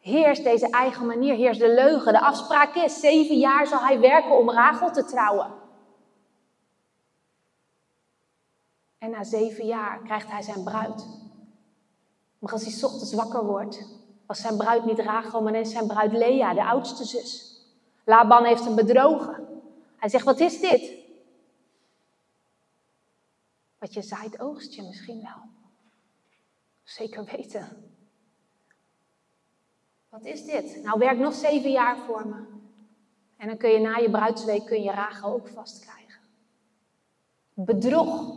[0.00, 2.12] heerst deze eigen manier, heerst de leugen.
[2.12, 5.58] De afspraak is, zeven jaar zal hij werken om Rachel te trouwen.
[8.98, 11.06] En na zeven jaar krijgt hij zijn bruid.
[12.38, 16.12] Maar als hij ochtends wakker wordt, was zijn bruid niet Rachel, maar is zijn bruid
[16.12, 17.60] Lea, de oudste zus.
[18.04, 19.62] Laban heeft hem bedrogen.
[19.96, 20.98] Hij zegt, wat is dit?
[23.78, 25.59] Wat je zaait, oogst je misschien wel.
[26.90, 27.68] Zeker weten.
[30.08, 30.82] Wat is dit?
[30.82, 32.44] Nou, werk nog zeven jaar voor me.
[33.36, 36.20] En dan kun je na je bruidsweek kun je Rachel ook vastkrijgen.
[37.54, 38.34] Bedrog.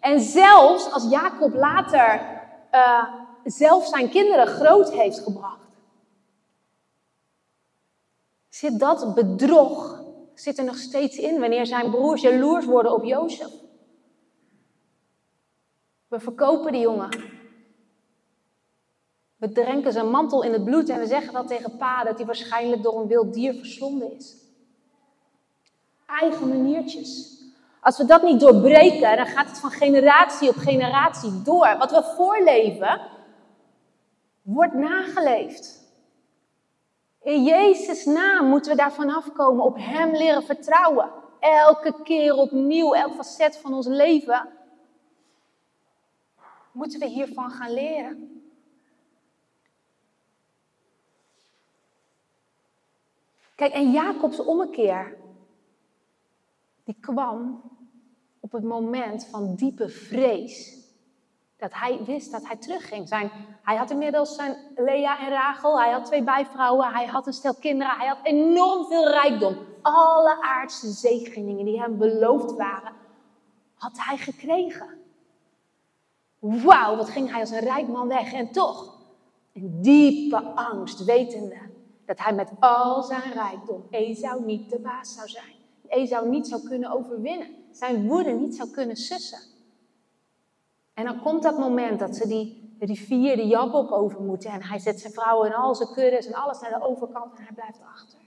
[0.00, 2.20] En zelfs als Jacob later
[2.72, 3.14] uh,
[3.44, 5.68] zelf zijn kinderen groot heeft gebracht,
[8.48, 13.52] zit dat bedrog zit er nog steeds in wanneer zijn broers jaloers worden op Jozef.
[16.08, 17.35] We verkopen die jongen.
[19.46, 22.26] We drenken zijn mantel in het bloed en we zeggen wel tegen pa dat hij
[22.26, 24.36] waarschijnlijk door een wild dier verslonden is.
[26.06, 27.40] Eigen maniertjes.
[27.80, 31.76] Als we dat niet doorbreken, dan gaat het van generatie op generatie door.
[31.78, 33.00] Wat we voorleven,
[34.42, 35.84] wordt nageleefd.
[37.22, 41.10] In Jezus' naam moeten we daarvan afkomen, op Hem leren vertrouwen.
[41.40, 44.48] Elke keer opnieuw, elk facet van ons leven,
[46.72, 48.35] moeten we hiervan gaan leren.
[53.56, 55.16] Kijk, en Jacobs ommekeer,
[56.84, 57.62] die kwam
[58.40, 60.84] op het moment van diepe vrees.
[61.56, 63.08] Dat hij wist dat hij terugging.
[63.08, 63.30] Zijn,
[63.62, 67.54] hij had inmiddels zijn Lea en Rachel, hij had twee bijvrouwen, hij had een stel
[67.54, 69.56] kinderen, hij had enorm veel rijkdom.
[69.82, 72.92] Alle aardse zegeningen die hem beloofd waren,
[73.74, 74.88] had hij gekregen.
[76.38, 78.32] Wauw, wat ging hij als een rijk man weg.
[78.32, 78.98] En toch,
[79.52, 81.74] in diepe angst, wetende
[82.06, 85.54] dat hij met al zijn rijkdom Esau niet de baas zou zijn.
[85.88, 87.48] Esau niet zou kunnen overwinnen.
[87.70, 89.38] Zijn woede niet zou kunnen sussen.
[90.94, 94.50] En dan komt dat moment dat ze die rivier, de Jabok, over moeten.
[94.50, 97.42] En hij zet zijn vrouwen en al zijn kuddes en alles naar de overkant en
[97.42, 98.18] hij blijft achter.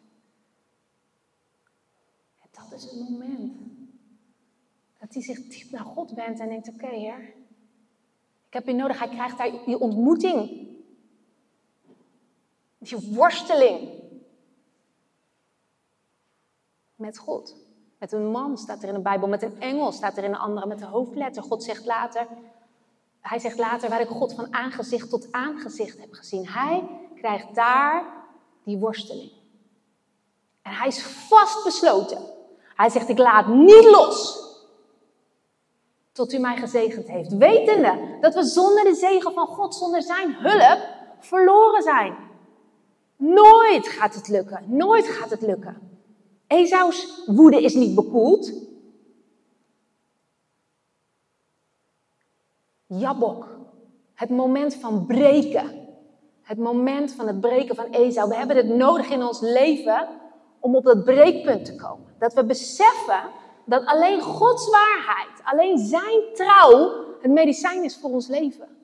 [2.39, 3.53] En dat is het moment.
[4.99, 7.33] Dat hij zich diep naar God wendt en denkt, oké heer,
[8.47, 8.99] ik heb je nodig.
[8.99, 10.67] Hij krijgt daar die ontmoeting.
[12.79, 13.89] Die worsteling.
[16.95, 17.55] Met God.
[17.99, 20.39] Met een man staat er in de Bijbel, met een engel staat er in een
[20.39, 21.43] andere, met de hoofdletter.
[21.43, 22.27] God zegt later,
[23.21, 26.47] hij zegt later, waar ik God van aangezicht tot aangezicht heb gezien.
[26.47, 28.05] Hij krijgt daar
[28.63, 29.31] die worsteling.
[30.61, 32.21] En hij is vastbesloten.
[32.75, 34.47] Hij zegt, ik laat niet los
[36.11, 37.37] tot u mij gezegend heeft.
[37.37, 40.79] Wetende dat we zonder de zegen van God, zonder zijn hulp,
[41.19, 42.28] verloren zijn.
[43.19, 44.63] Nooit gaat het lukken.
[44.67, 45.77] Nooit gaat het lukken.
[46.47, 48.51] Esaus woede is niet bekoeld.
[52.85, 53.47] Jabok,
[54.13, 55.87] het moment van breken.
[56.41, 58.29] Het moment van het breken van Esau.
[58.29, 60.07] We hebben het nodig in ons leven
[60.59, 62.15] om op dat breekpunt te komen.
[62.19, 63.21] Dat we beseffen
[63.65, 68.78] dat alleen Gods waarheid, alleen Zijn trouw het medicijn is voor ons leven.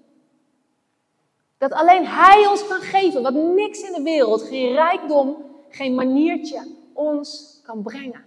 [1.57, 6.67] Dat alleen Hij ons kan geven wat niks in de wereld, geen rijkdom, geen maniertje
[6.93, 8.23] ons kan brengen.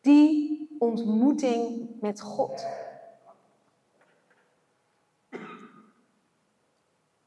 [0.00, 2.66] Die ontmoeting met God.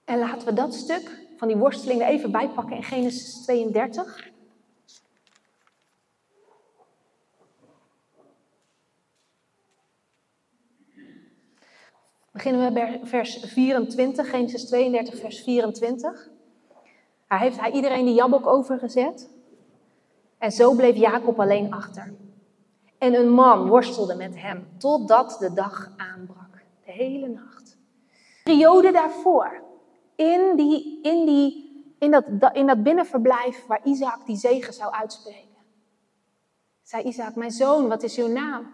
[0.06, 4.34] En laten we dat stuk van die worsteling er even bij pakken in Genesis 32.
[12.36, 16.30] Beginnen we bij vers 24, Genesis 32, vers 24.
[17.28, 19.30] Daar heeft hij iedereen die Jabok overgezet.
[20.38, 22.14] En zo bleef Jacob alleen achter.
[22.98, 26.64] En een man worstelde met hem totdat de dag aanbrak.
[26.86, 27.78] De hele nacht.
[28.44, 29.64] De periode daarvoor,
[30.16, 35.64] in, die, in, die, in, dat, in dat binnenverblijf waar Isaac die zegen zou uitspreken,
[36.82, 38.74] zei Isaac, mijn zoon, wat is uw naam?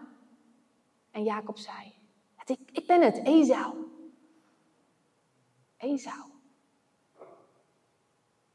[1.10, 1.91] En Jacob zei,
[2.50, 3.74] ik, ik ben het, Esau.
[5.76, 6.30] Esau.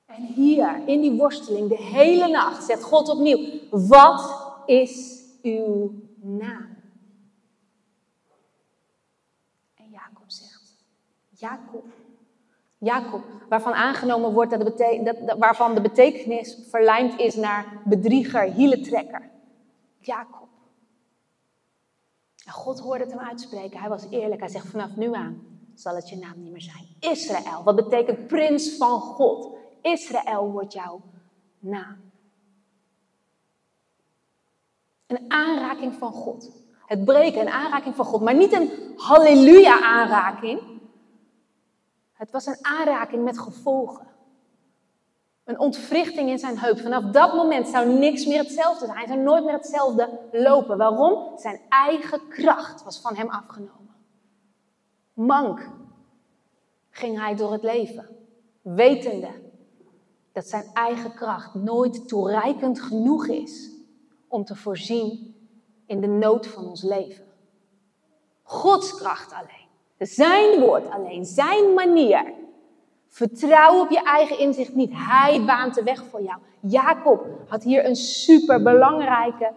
[0.05, 6.77] En hier, in die worsteling, de hele nacht, zegt God opnieuw: Wat is uw naam?
[9.75, 10.73] En Jacob zegt:
[11.29, 11.85] Jacob.
[12.79, 19.29] Jacob, waarvan aangenomen wordt dat de, dat, waarvan de betekenis verlijmd is naar bedrieger, hieletrekker.
[19.99, 20.46] Jacob.
[22.47, 23.79] En God hoorde het hem uitspreken.
[23.79, 24.39] Hij was eerlijk.
[24.39, 26.87] Hij zegt: Vanaf nu aan zal het je naam niet meer zijn.
[26.99, 29.55] Israël, wat betekent prins van God.
[29.81, 31.01] Israël wordt jouw
[31.59, 32.11] naam.
[35.07, 36.51] Een aanraking van God.
[36.85, 38.21] Het breken, een aanraking van God.
[38.21, 40.61] Maar niet een halleluja aanraking.
[42.13, 44.07] Het was een aanraking met gevolgen.
[45.47, 46.79] Een ontwrichting in zijn heup.
[46.79, 48.97] Vanaf dat moment zou niks meer hetzelfde zijn.
[48.97, 50.77] Hij zou nooit meer hetzelfde lopen.
[50.77, 51.37] Waarom?
[51.37, 53.95] Zijn eigen kracht was van hem afgenomen.
[55.13, 55.69] Mank
[56.89, 58.09] ging hij door het leven.
[58.61, 59.29] Wetende
[60.31, 63.71] dat zijn eigen kracht nooit toereikend genoeg is
[64.27, 65.35] om te voorzien
[65.85, 67.25] in de nood van ons leven.
[68.43, 69.67] Gods kracht alleen.
[69.99, 71.25] Zijn woord alleen.
[71.25, 72.33] Zijn manier
[73.17, 74.91] Vertrouw op je eigen inzicht niet.
[74.93, 76.39] Hij baant de weg voor jou.
[76.59, 79.51] Jacob had hier een super belangrijke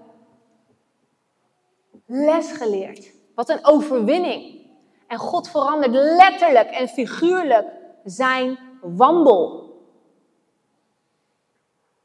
[2.06, 3.12] les geleerd.
[3.34, 4.60] Wat een overwinning.
[5.06, 7.66] En God verandert letterlijk en figuurlijk
[8.04, 9.74] zijn wandel.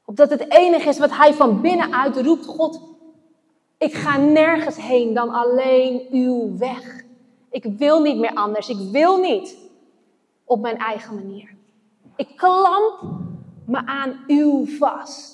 [0.06, 2.82] Opdat het enige is wat hij van binnenuit roept: God,
[3.78, 7.04] ik ga nergens heen dan alleen uw weg.
[7.50, 8.70] Ik wil niet meer anders.
[8.70, 9.65] Ik wil niet
[10.46, 11.56] op mijn eigen manier.
[12.16, 13.02] Ik klamp
[13.66, 15.34] me aan uw vast.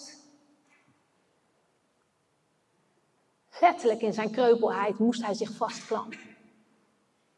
[3.59, 6.19] Letterlijk in zijn kreupelheid moest hij zich vastklampen.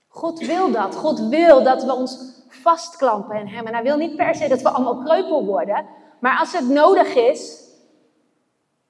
[0.07, 0.95] God wil dat.
[0.95, 3.65] God wil dat we ons vastklampen in Hem.
[3.65, 5.85] En Hij wil niet per se dat we allemaal kreupel worden.
[6.19, 7.63] Maar als het nodig is,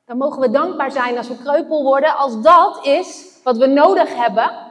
[0.06, 2.16] dan mogen we dankbaar zijn als we kreupel worden.
[2.16, 4.63] Als dat is wat we nodig hebben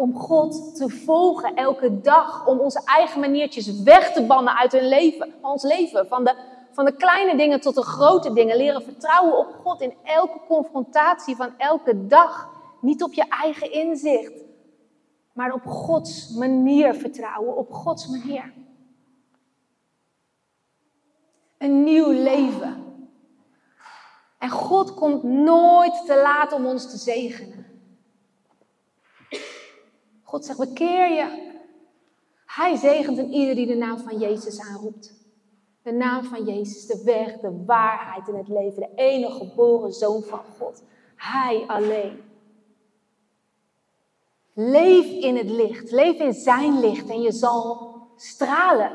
[0.00, 2.46] om God te volgen elke dag.
[2.46, 6.06] Om onze eigen maniertjes weg te bannen uit hun leven, ons leven.
[6.06, 6.34] Van de,
[6.70, 8.56] van de kleine dingen tot de grote dingen.
[8.56, 12.48] Leren vertrouwen op God in elke confrontatie van elke dag.
[12.80, 14.44] Niet op je eigen inzicht,
[15.32, 17.56] maar op Gods manier vertrouwen.
[17.56, 18.52] Op Gods manier.
[21.58, 22.84] Een nieuw leven.
[24.38, 27.69] En God komt nooit te laat om ons te zegenen.
[30.30, 31.52] God zegt, bekeer je.
[32.46, 35.14] Hij zegent een ieder die de naam van Jezus aanroept.
[35.82, 38.80] De naam van Jezus, de weg, de waarheid en het leven.
[38.80, 40.82] De enige geboren zoon van God.
[41.16, 42.22] Hij alleen.
[44.54, 45.90] Leef in het licht.
[45.90, 48.92] Leef in zijn licht en je zal stralen.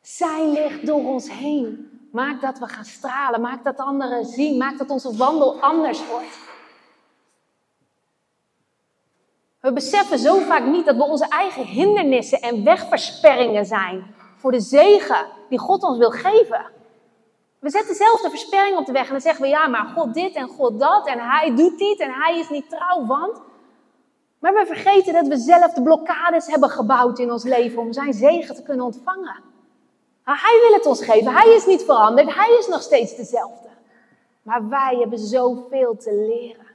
[0.00, 1.90] Zijn licht door ons heen.
[2.12, 3.40] Maakt dat we gaan stralen.
[3.40, 4.56] Maakt dat anderen zien.
[4.56, 6.49] Maakt dat onze wandel anders wordt.
[9.60, 14.60] We beseffen zo vaak niet dat we onze eigen hindernissen en wegversperringen zijn voor de
[14.60, 16.70] zegen die God ons wil geven.
[17.58, 20.14] We zetten zelf de versperring op de weg en dan zeggen we ja, maar God
[20.14, 23.40] dit en God dat en hij doet dit en hij is niet trouw, want.
[24.38, 28.12] Maar we vergeten dat we zelf de blokkades hebben gebouwd in ons leven om zijn
[28.12, 29.42] zegen te kunnen ontvangen.
[30.24, 33.68] hij wil het ons geven, hij is niet veranderd, hij is nog steeds dezelfde.
[34.42, 36.69] Maar wij hebben zoveel te leren.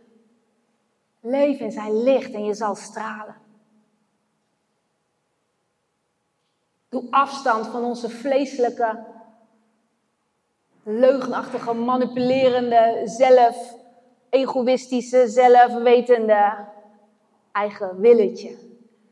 [1.27, 3.35] Leef in zijn licht en je zal stralen.
[6.89, 9.05] Doe afstand van onze vleeselijke,
[10.83, 13.75] leugenachtige, manipulerende, zelf,
[14.29, 16.67] egoïstische, zelfwetende
[17.51, 18.57] eigen willetje.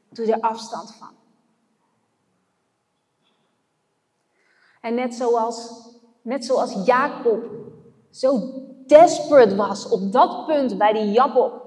[0.09, 1.11] Doe er afstand van.
[4.81, 5.87] En net zoals,
[6.21, 7.43] net zoals Jacob
[8.11, 8.39] zo
[8.87, 11.62] desperate was op dat punt bij die Jabbok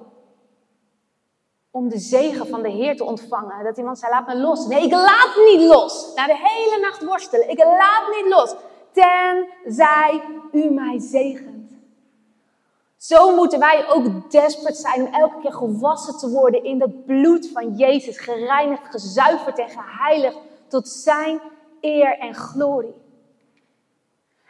[1.76, 3.64] om de zegen van de Heer te ontvangen.
[3.64, 4.66] Dat iemand zei, laat me los.
[4.66, 6.12] Nee, ik laat niet los.
[6.14, 7.50] Na de hele nacht worstelen.
[7.50, 8.54] Ik laat niet los.
[8.92, 11.70] Tenzij u mij zegent.
[12.96, 17.50] Zo moeten wij ook desperate zijn om elke keer gewassen te worden in dat bloed
[17.52, 18.18] van Jezus.
[18.18, 21.40] Gereinigd, gezuiverd en geheiligd tot zijn
[21.80, 22.94] eer en glorie.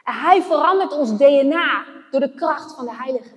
[0.05, 3.36] En hij verandert ons DNA door de kracht van de Heilige.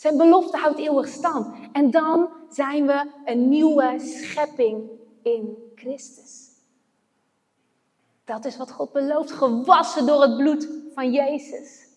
[0.00, 1.46] Zijn belofte houdt eeuwig stand.
[1.72, 4.90] En dan zijn we een nieuwe schepping
[5.22, 6.48] in Christus.
[8.24, 9.30] Dat is wat God belooft.
[9.30, 11.88] Gewassen door het bloed van Jezus.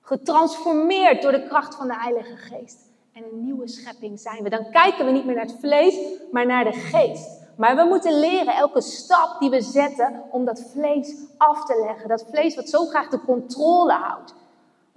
[0.00, 2.78] Getransformeerd door de kracht van de Heilige Geest.
[3.12, 4.48] En een nieuwe schepping zijn we.
[4.48, 5.98] Dan kijken we niet meer naar het vlees,
[6.30, 7.40] maar naar de geest.
[7.56, 12.08] Maar we moeten leren elke stap die we zetten om dat vlees af te leggen.
[12.08, 14.34] Dat vlees wat zo graag de controle houdt.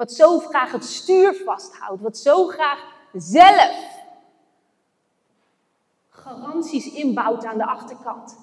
[0.03, 2.01] Wat zo graag het stuur vasthoudt.
[2.01, 2.79] Wat zo graag
[3.13, 4.01] zelf
[6.09, 8.37] garanties inbouwt aan de achterkant.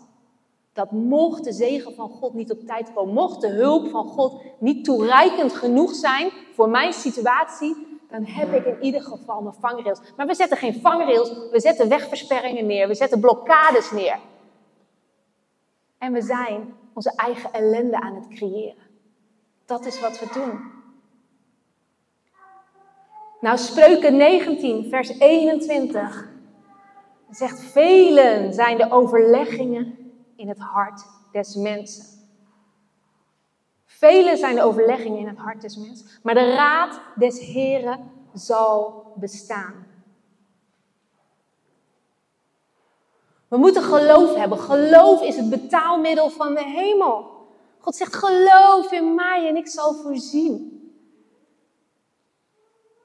[0.72, 4.42] Dat mocht de zegen van God niet op tijd komen, mocht de hulp van God
[4.58, 10.00] niet toereikend genoeg zijn voor mijn situatie, dan heb ik in ieder geval mijn vangrails.
[10.16, 14.18] Maar we zetten geen vangrails, we zetten wegversperringen neer, we zetten blokkades neer.
[15.98, 18.82] En we zijn onze eigen ellende aan het creëren.
[19.64, 20.78] Dat is wat we doen.
[23.40, 26.28] Nou, Spreuken 19, vers 21
[27.30, 29.98] zegt: Velen zijn de overleggingen
[30.36, 32.04] in het hart des mensen.
[33.84, 39.04] Velen zijn de overleggingen in het hart des mensen, maar de raad des Heren zal
[39.16, 39.86] bestaan.
[43.48, 44.58] We moeten geloof hebben.
[44.58, 47.30] Geloof is het betaalmiddel van de hemel.
[47.78, 50.79] God zegt: geloof in mij en ik zal voorzien.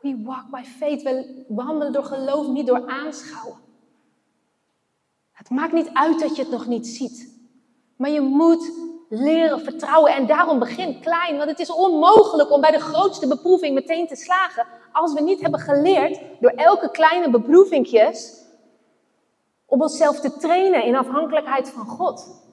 [0.05, 1.03] We walk by faith.
[1.03, 3.57] We wandelen door geloof, niet door aanschouwen.
[5.31, 7.39] Het maakt niet uit dat je het nog niet ziet.
[7.95, 8.71] Maar je moet
[9.09, 10.13] leren vertrouwen.
[10.13, 11.37] En daarom begin klein.
[11.37, 14.67] Want het is onmogelijk om bij de grootste beproeving meteen te slagen.
[14.91, 18.43] Als we niet hebben geleerd door elke kleine beproevingjes.
[19.65, 22.43] Om onszelf te trainen in afhankelijkheid van God.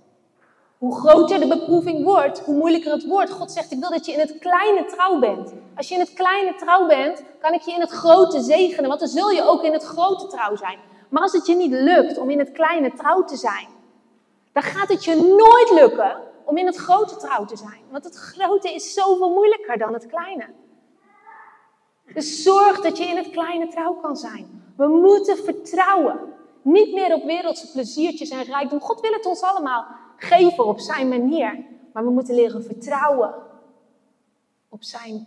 [0.82, 3.30] Hoe groter de beproeving wordt, hoe moeilijker het wordt.
[3.30, 5.52] God zegt, ik wil dat je in het kleine trouw bent.
[5.76, 8.88] Als je in het kleine trouw bent, kan ik je in het grote zegenen.
[8.88, 10.78] Want dan zul je ook in het grote trouw zijn.
[11.08, 13.66] Maar als het je niet lukt om in het kleine trouw te zijn,
[14.52, 17.82] dan gaat het je nooit lukken om in het grote trouw te zijn.
[17.90, 20.46] Want het grote is zoveel moeilijker dan het kleine.
[22.14, 24.72] Dus zorg dat je in het kleine trouw kan zijn.
[24.76, 26.18] We moeten vertrouwen.
[26.62, 28.80] Niet meer op wereldse pleziertjes en rijkdom.
[28.80, 29.86] God wil het ons allemaal
[30.22, 31.64] geven op zijn manier.
[31.92, 33.34] Maar we moeten leren vertrouwen
[34.68, 35.26] op zijn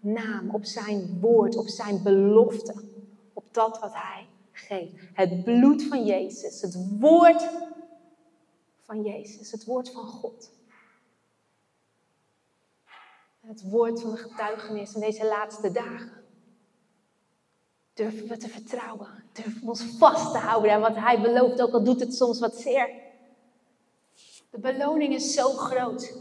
[0.00, 2.74] naam, op zijn woord, op zijn belofte.
[3.32, 4.94] Op dat wat hij geeft.
[5.14, 7.48] Het bloed van Jezus, het woord
[8.80, 10.50] van Jezus, het woord van God.
[13.40, 16.22] Het woord van de getuigenis in deze laatste dagen.
[17.94, 19.08] Durven we te vertrouwen?
[19.32, 22.38] Durven we ons vast te houden aan wat Hij belooft, ook al doet het soms
[22.38, 23.01] wat zeer?
[24.52, 26.14] De beloning is zo groot.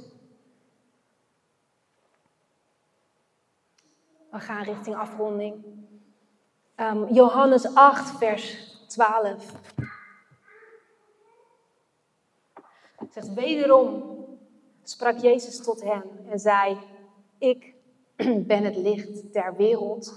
[4.29, 5.63] We gaan richting afronding.
[6.75, 9.53] Um, Johannes 8, vers 12.
[12.95, 14.03] Het zegt, wederom
[14.83, 16.77] sprak Jezus tot hem en zei,
[17.37, 17.73] ik
[18.51, 20.13] ben het licht der wereld.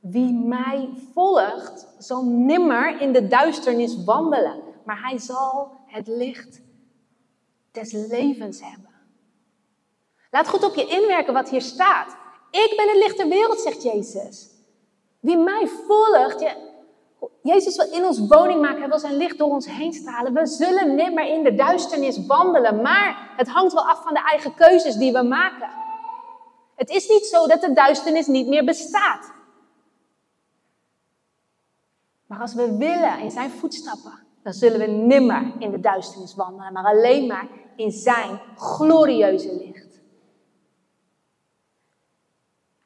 [0.00, 6.66] Wie mij volgt, zal nimmer in de duisternis wandelen, maar hij zal het licht
[7.92, 8.90] levens hebben.
[10.30, 12.16] Laat goed op je inwerken wat hier staat.
[12.50, 14.50] Ik ben het licht der wereld, zegt Jezus.
[15.20, 16.54] Wie mij volgt,
[17.42, 20.32] Jezus wil in ons woning maken, hij wil zijn licht door ons heen stralen.
[20.32, 24.54] We zullen nimmer in de duisternis wandelen, maar het hangt wel af van de eigen
[24.54, 25.68] keuzes die we maken.
[26.76, 29.32] Het is niet zo dat de duisternis niet meer bestaat.
[32.26, 36.72] Maar als we willen in zijn voetstappen, dan zullen we nimmer in de duisternis wandelen,
[36.72, 37.48] maar alleen maar
[37.78, 40.00] in zijn glorieuze licht.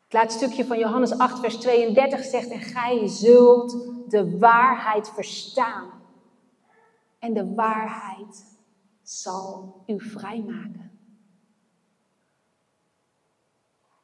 [0.05, 3.71] Het laatste stukje van Johannes 8, vers 32 zegt: En gij zult
[4.11, 5.91] de waarheid verstaan.
[7.19, 8.45] En de waarheid
[9.03, 10.99] zal u vrijmaken.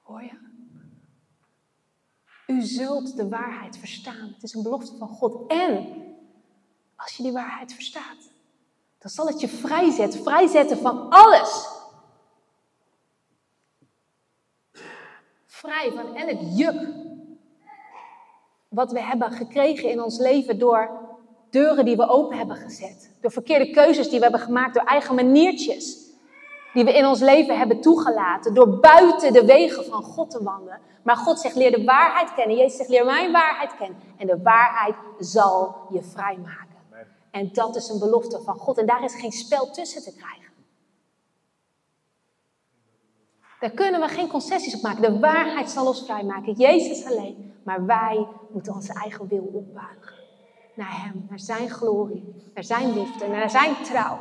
[0.02, 0.38] Hoor je?
[2.46, 4.28] U zult de waarheid verstaan.
[4.32, 5.50] Het is een belofte van God.
[5.50, 5.86] En
[6.96, 8.27] als je die waarheid verstaat,
[8.98, 10.22] dan zal het je vrijzetten.
[10.22, 11.68] Vrijzetten van alles.
[15.46, 16.88] Vrij van elk juk.
[18.68, 20.90] Wat we hebben gekregen in ons leven door
[21.50, 23.16] deuren die we open hebben gezet.
[23.20, 24.74] Door verkeerde keuzes die we hebben gemaakt.
[24.74, 26.06] Door eigen maniertjes
[26.72, 28.54] die we in ons leven hebben toegelaten.
[28.54, 30.80] Door buiten de wegen van God te wandelen.
[31.02, 32.56] Maar God zegt, leer de waarheid kennen.
[32.56, 33.98] Jezus zegt, leer mijn waarheid kennen.
[34.16, 36.77] En de waarheid zal je vrijmaken.
[37.30, 38.78] En dat is een belofte van God.
[38.78, 40.52] En daar is geen spel tussen te krijgen.
[43.60, 45.02] Daar kunnen we geen concessies op maken.
[45.02, 46.52] De waarheid zal ons vrijmaken.
[46.52, 47.54] Jezus alleen.
[47.62, 50.16] Maar wij moeten onze eigen wil opbuigen.
[50.74, 54.18] Naar Hem, naar Zijn glorie, naar Zijn liefde, naar Zijn trouw.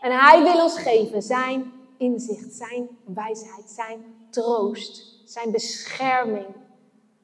[0.00, 6.46] En Hij wil ons geven Zijn inzicht, Zijn wijsheid, Zijn troost, Zijn bescherming.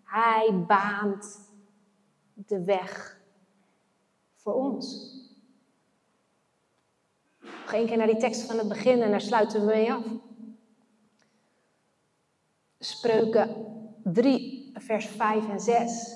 [0.04, 1.40] Hij baant
[2.34, 3.15] de weg
[4.46, 5.14] voor ons.
[7.40, 10.04] Nog één keer naar die tekst van het begin en daar sluiten we mee af.
[12.78, 13.66] Spreuken
[14.04, 16.14] 3, vers 5 en 6.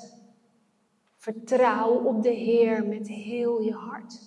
[1.16, 4.20] Vertrouw op de Heer met heel je hart.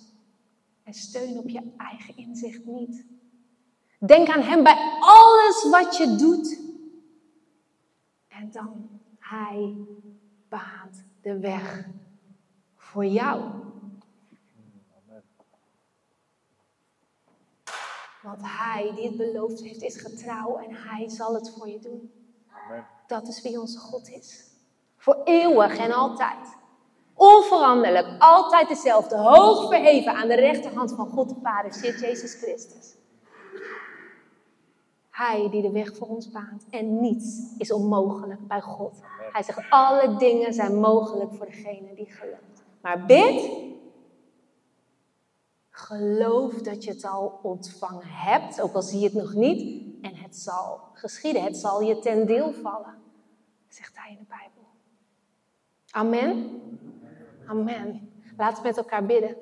[0.82, 3.04] En steun op je eigen inzicht niet.
[3.98, 6.60] Denk aan Hem bij alles wat je doet.
[8.28, 9.76] En dan, Hij
[10.48, 11.88] baant de weg
[12.76, 13.63] voor jou.
[18.24, 22.12] Want Hij die het beloofd heeft, is getrouw en Hij zal het voor je doen.
[23.06, 24.44] Dat is wie onze God is.
[24.96, 26.56] Voor eeuwig en altijd.
[27.14, 29.16] Onveranderlijk, altijd dezelfde.
[29.16, 32.94] Hoog verheven aan de rechterhand van God de Vader zit Jezus Christus.
[35.10, 36.64] Hij die de weg voor ons baant.
[36.70, 39.00] En niets is onmogelijk bij God.
[39.32, 42.64] Hij zegt, alle dingen zijn mogelijk voor degene die gelooft.
[42.80, 43.50] Maar bid.
[45.84, 49.84] Geloof dat je het al ontvangen hebt, ook al zie je het nog niet.
[50.02, 51.42] En het zal geschieden.
[51.42, 52.94] Het zal je ten deel vallen,
[53.68, 54.66] zegt hij in de Bijbel.
[55.90, 56.60] Amen.
[57.46, 58.12] Amen.
[58.36, 59.36] Laten we met elkaar bidden.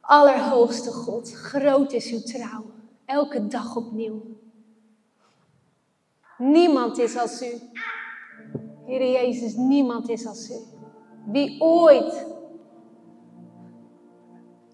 [0.00, 2.64] Allerhoogste God, groot is uw trouw,
[3.04, 4.22] elke dag opnieuw.
[6.38, 7.60] Niemand is als u.
[8.86, 10.54] Heer Jezus, niemand is als u.
[11.26, 12.26] Wie ooit,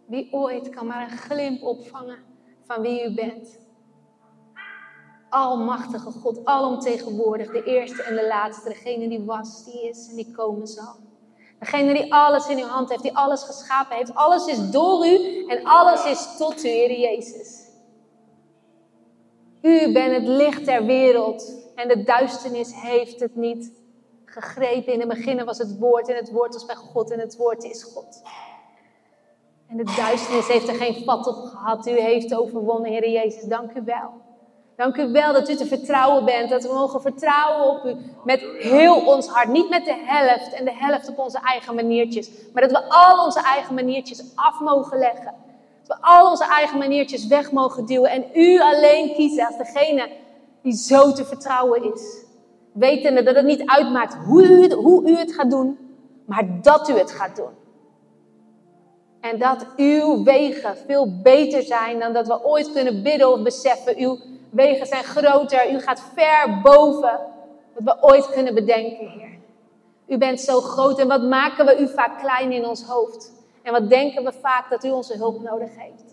[0.09, 2.19] wie ooit kan maar een glimp opvangen
[2.67, 3.59] van wie u bent.
[5.29, 10.33] Almachtige God, alomtegenwoordig, de eerste en de laatste, degene die was, die is en die
[10.33, 10.95] komen zal.
[11.59, 14.15] Degene die alles in uw hand heeft, die alles geschapen heeft.
[14.15, 17.67] Alles is door u en alles is tot u, Heer Jezus.
[19.63, 23.73] U bent het licht der wereld en de duisternis heeft het niet
[24.25, 24.93] gegrepen.
[24.93, 27.65] In het begin was het woord en het woord was bij God en het woord
[27.65, 28.23] is God.
[29.69, 31.87] En de duisternis heeft er geen vat op gehad.
[31.87, 33.43] U heeft overwonnen, Heer Jezus.
[33.43, 34.11] Dank u wel.
[34.77, 36.51] Dank u wel dat u te vertrouwen bent.
[36.51, 39.49] Dat we mogen vertrouwen op u met heel ons hart.
[39.49, 42.31] Niet met de helft en de helft op onze eigen maniertjes.
[42.53, 45.35] Maar dat we al onze eigen maniertjes af mogen leggen.
[45.87, 48.11] Dat we al onze eigen maniertjes weg mogen duwen.
[48.11, 50.09] En u alleen kiezen als degene
[50.63, 52.25] die zo te vertrouwen is.
[52.73, 55.79] Wetende dat het niet uitmaakt hoe u hoe u het gaat doen.
[56.25, 57.67] Maar dat u het gaat doen.
[59.31, 63.97] En dat uw wegen veel beter zijn dan dat we ooit kunnen bidden of beseffen.
[63.97, 64.19] Uw
[64.51, 65.73] wegen zijn groter.
[65.73, 67.21] U gaat ver boven
[67.75, 69.39] wat we ooit kunnen bedenken, Heer.
[70.07, 73.33] U bent zo groot en wat maken we u vaak klein in ons hoofd?
[73.63, 76.08] En wat denken we vaak dat u onze hulp nodig heeft?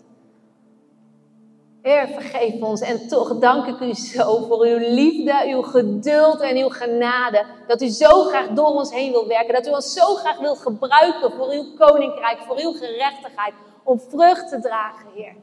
[1.86, 2.80] Heer, vergeef ons.
[2.80, 7.44] En toch dank ik u zo voor uw liefde, uw geduld en uw genade.
[7.66, 9.54] Dat u zo graag door ons heen wil werken.
[9.54, 13.54] Dat u ons zo graag wil gebruiken voor uw koninkrijk, voor uw gerechtigheid.
[13.82, 15.34] Om vrucht te dragen, Heer.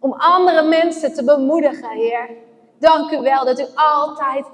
[0.00, 2.30] Om andere mensen te bemoedigen, Heer.
[2.78, 4.46] Dank u wel dat u altijd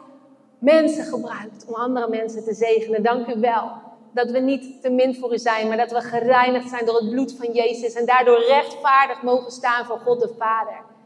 [0.58, 3.02] mensen gebruikt om andere mensen te zegenen.
[3.02, 3.70] Dank u wel
[4.12, 7.10] dat we niet te min voor u zijn, maar dat we gereinigd zijn door het
[7.10, 10.96] bloed van Jezus en daardoor rechtvaardig mogen staan voor God de Vader.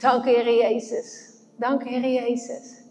[0.00, 1.34] Dank u, Heer Jezus.
[1.56, 2.82] Dank u, Heer Jezus.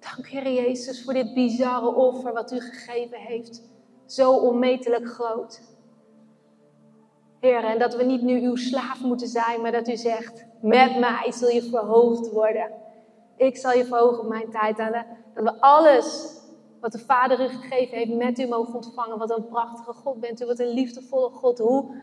[0.00, 3.62] Dank u, Jezus, voor dit bizarre offer wat u gegeven heeft.
[4.06, 5.60] Zo onmetelijk groot.
[7.40, 10.98] Heer, en dat we niet nu uw slaaf moeten zijn, maar dat u zegt, met
[10.98, 12.70] mij zul je verhoogd worden.
[13.36, 14.78] Ik zal je verhogen op mijn tijd.
[14.78, 16.36] En dat we alles
[16.80, 19.18] wat de Vader u gegeven heeft met u mogen ontvangen.
[19.18, 21.58] Wat een prachtige God bent u, wat een liefdevolle God.
[21.58, 21.94] Hoe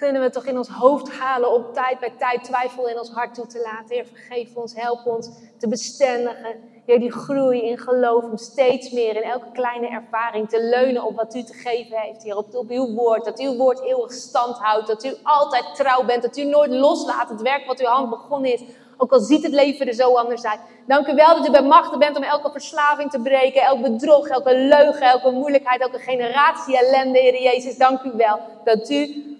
[0.00, 3.34] kunnen we toch in ons hoofd halen om tijd bij tijd twijfel in ons hart
[3.34, 3.94] toe te laten.
[3.94, 5.28] Heer, vergeef ons, help ons
[5.58, 6.54] te bestendigen.
[6.86, 11.16] Heer, die groei in geloof om steeds meer in elke kleine ervaring te leunen op
[11.16, 12.22] wat u te geven heeft.
[12.22, 13.24] Heer, op, op uw woord.
[13.24, 14.86] Dat uw woord eeuwig stand houdt.
[14.86, 16.22] Dat u altijd trouw bent.
[16.22, 18.62] Dat u nooit loslaat het werk wat uw hand begonnen is.
[18.96, 20.60] Ook al ziet het leven er zo anders uit.
[20.86, 23.62] Dank u wel dat u bij machten bent om elke verslaving te breken.
[23.62, 27.76] Elk bedrog, elke leugen, elke moeilijkheid, elke generatie ellende, Heer Jezus.
[27.76, 29.30] Dank u wel dat u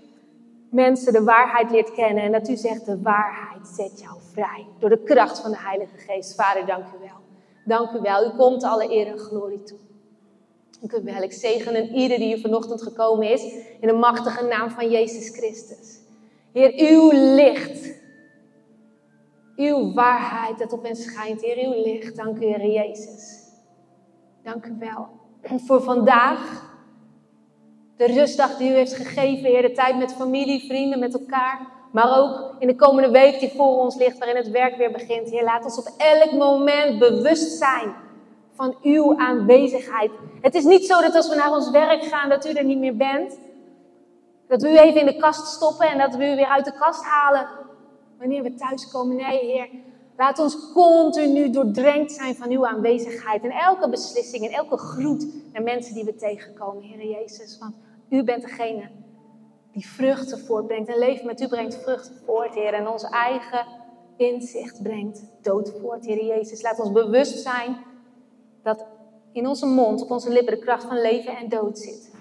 [0.71, 2.23] mensen de waarheid leert kennen.
[2.23, 4.67] En dat u zegt, de waarheid zet jou vrij.
[4.79, 6.35] Door de kracht van de Heilige Geest.
[6.35, 7.19] Vader, dank u wel.
[7.65, 8.27] Dank u wel.
[8.27, 9.79] U komt alle eer en glorie toe.
[10.81, 11.23] Dank u wel.
[11.23, 13.43] Ik zegen en ieder die hier vanochtend gekomen is.
[13.81, 15.99] In de machtige naam van Jezus Christus.
[16.53, 17.99] Heer, uw licht.
[19.57, 21.41] Uw waarheid dat op hen schijnt.
[21.41, 22.17] Heer, uw licht.
[22.17, 23.49] Dank u, Heer Jezus.
[24.43, 25.09] Dank u wel.
[25.41, 26.70] En voor vandaag
[28.01, 29.63] de rustdag die u heeft gegeven, Heer.
[29.63, 31.67] De tijd met familie, vrienden, met elkaar.
[31.93, 35.31] Maar ook in de komende week die voor ons ligt, waarin het werk weer begint.
[35.31, 37.95] Heer, laat ons op elk moment bewust zijn
[38.55, 40.11] van uw aanwezigheid.
[40.41, 42.79] Het is niet zo dat als we naar ons werk gaan, dat u er niet
[42.79, 43.39] meer bent.
[44.49, 46.79] Dat we u even in de kast stoppen en dat we u weer uit de
[46.79, 47.49] kast halen
[48.19, 49.17] wanneer we thuiskomen.
[49.17, 49.69] Nee, Heer.
[50.17, 53.43] Laat ons continu doordrenkt zijn van uw aanwezigheid.
[53.43, 57.59] En elke beslissing en elke groet naar mensen die we tegenkomen, Heer Jezus.
[57.59, 57.75] Want
[58.11, 58.91] u bent degene
[59.73, 60.89] die vruchten voortbrengt.
[60.89, 62.75] En leven met u brengt vruchten voort, Heer.
[62.75, 63.67] En ons eigen
[64.17, 66.63] inzicht brengt dood voort, Heer Jezus.
[66.63, 67.77] Laat ons bewust zijn
[68.63, 68.87] dat
[69.33, 72.15] in onze mond, op onze lippen, de kracht van leven en dood zit.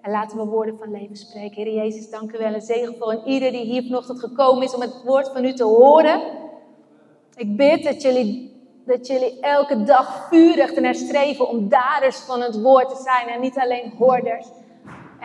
[0.00, 1.62] En laten we woorden van leven spreken.
[1.62, 2.54] Heer Jezus, dank u wel.
[2.54, 5.52] En zegen voor een ieder die hier vanochtend gekomen is om het woord van u
[5.52, 6.20] te horen.
[7.36, 8.54] Ik bid dat jullie
[8.86, 13.40] dat jullie elke dag vurig ernaar streven om daders van het woord te zijn en
[13.40, 14.46] niet alleen hoorders.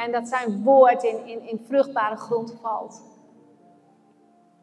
[0.05, 3.01] En dat zijn woord in, in, in vruchtbare grond valt.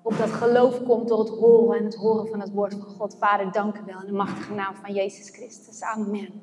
[0.03, 3.17] Opdat geloof komt door het horen en het horen van het woord van God.
[3.19, 5.83] Vader, dank u wel in de machtige naam van Jezus Christus.
[5.83, 6.43] Amen.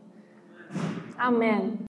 [1.17, 1.85] Amen.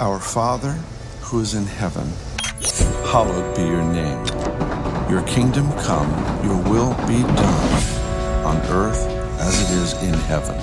[0.00, 0.74] Our Father,
[1.20, 2.12] who is in heaven,
[3.04, 4.24] hallowed be your name.
[5.08, 6.08] Your kingdom come,
[6.42, 7.82] your will be done,
[8.44, 9.06] on earth
[9.38, 10.56] as it is in heaven.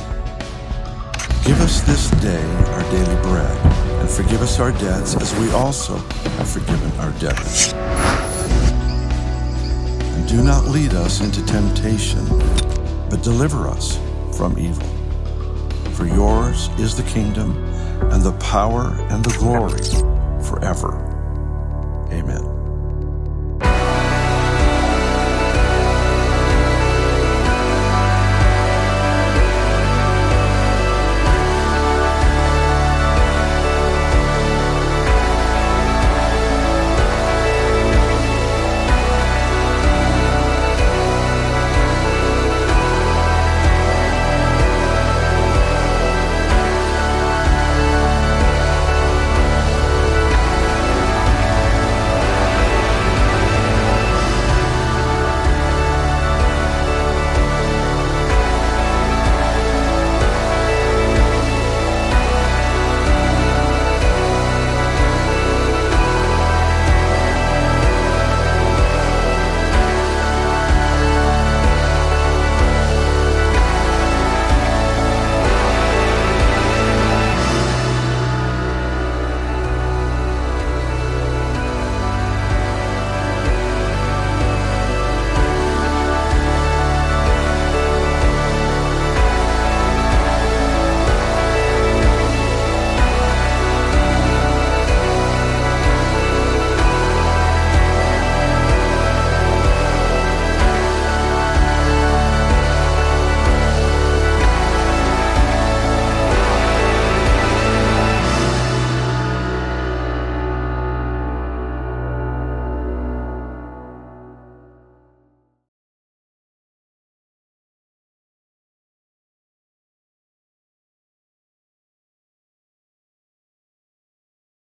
[1.44, 3.73] Give us this day our daily bread
[4.04, 7.72] And forgive us our debts as we also have forgiven our debtors.
[10.12, 12.26] And do not lead us into temptation,
[13.10, 13.98] but deliver us
[14.36, 14.86] from evil.
[15.94, 17.64] For yours is the kingdom
[18.12, 19.82] and the power and the glory
[20.44, 20.92] forever.
[22.12, 22.53] Amen.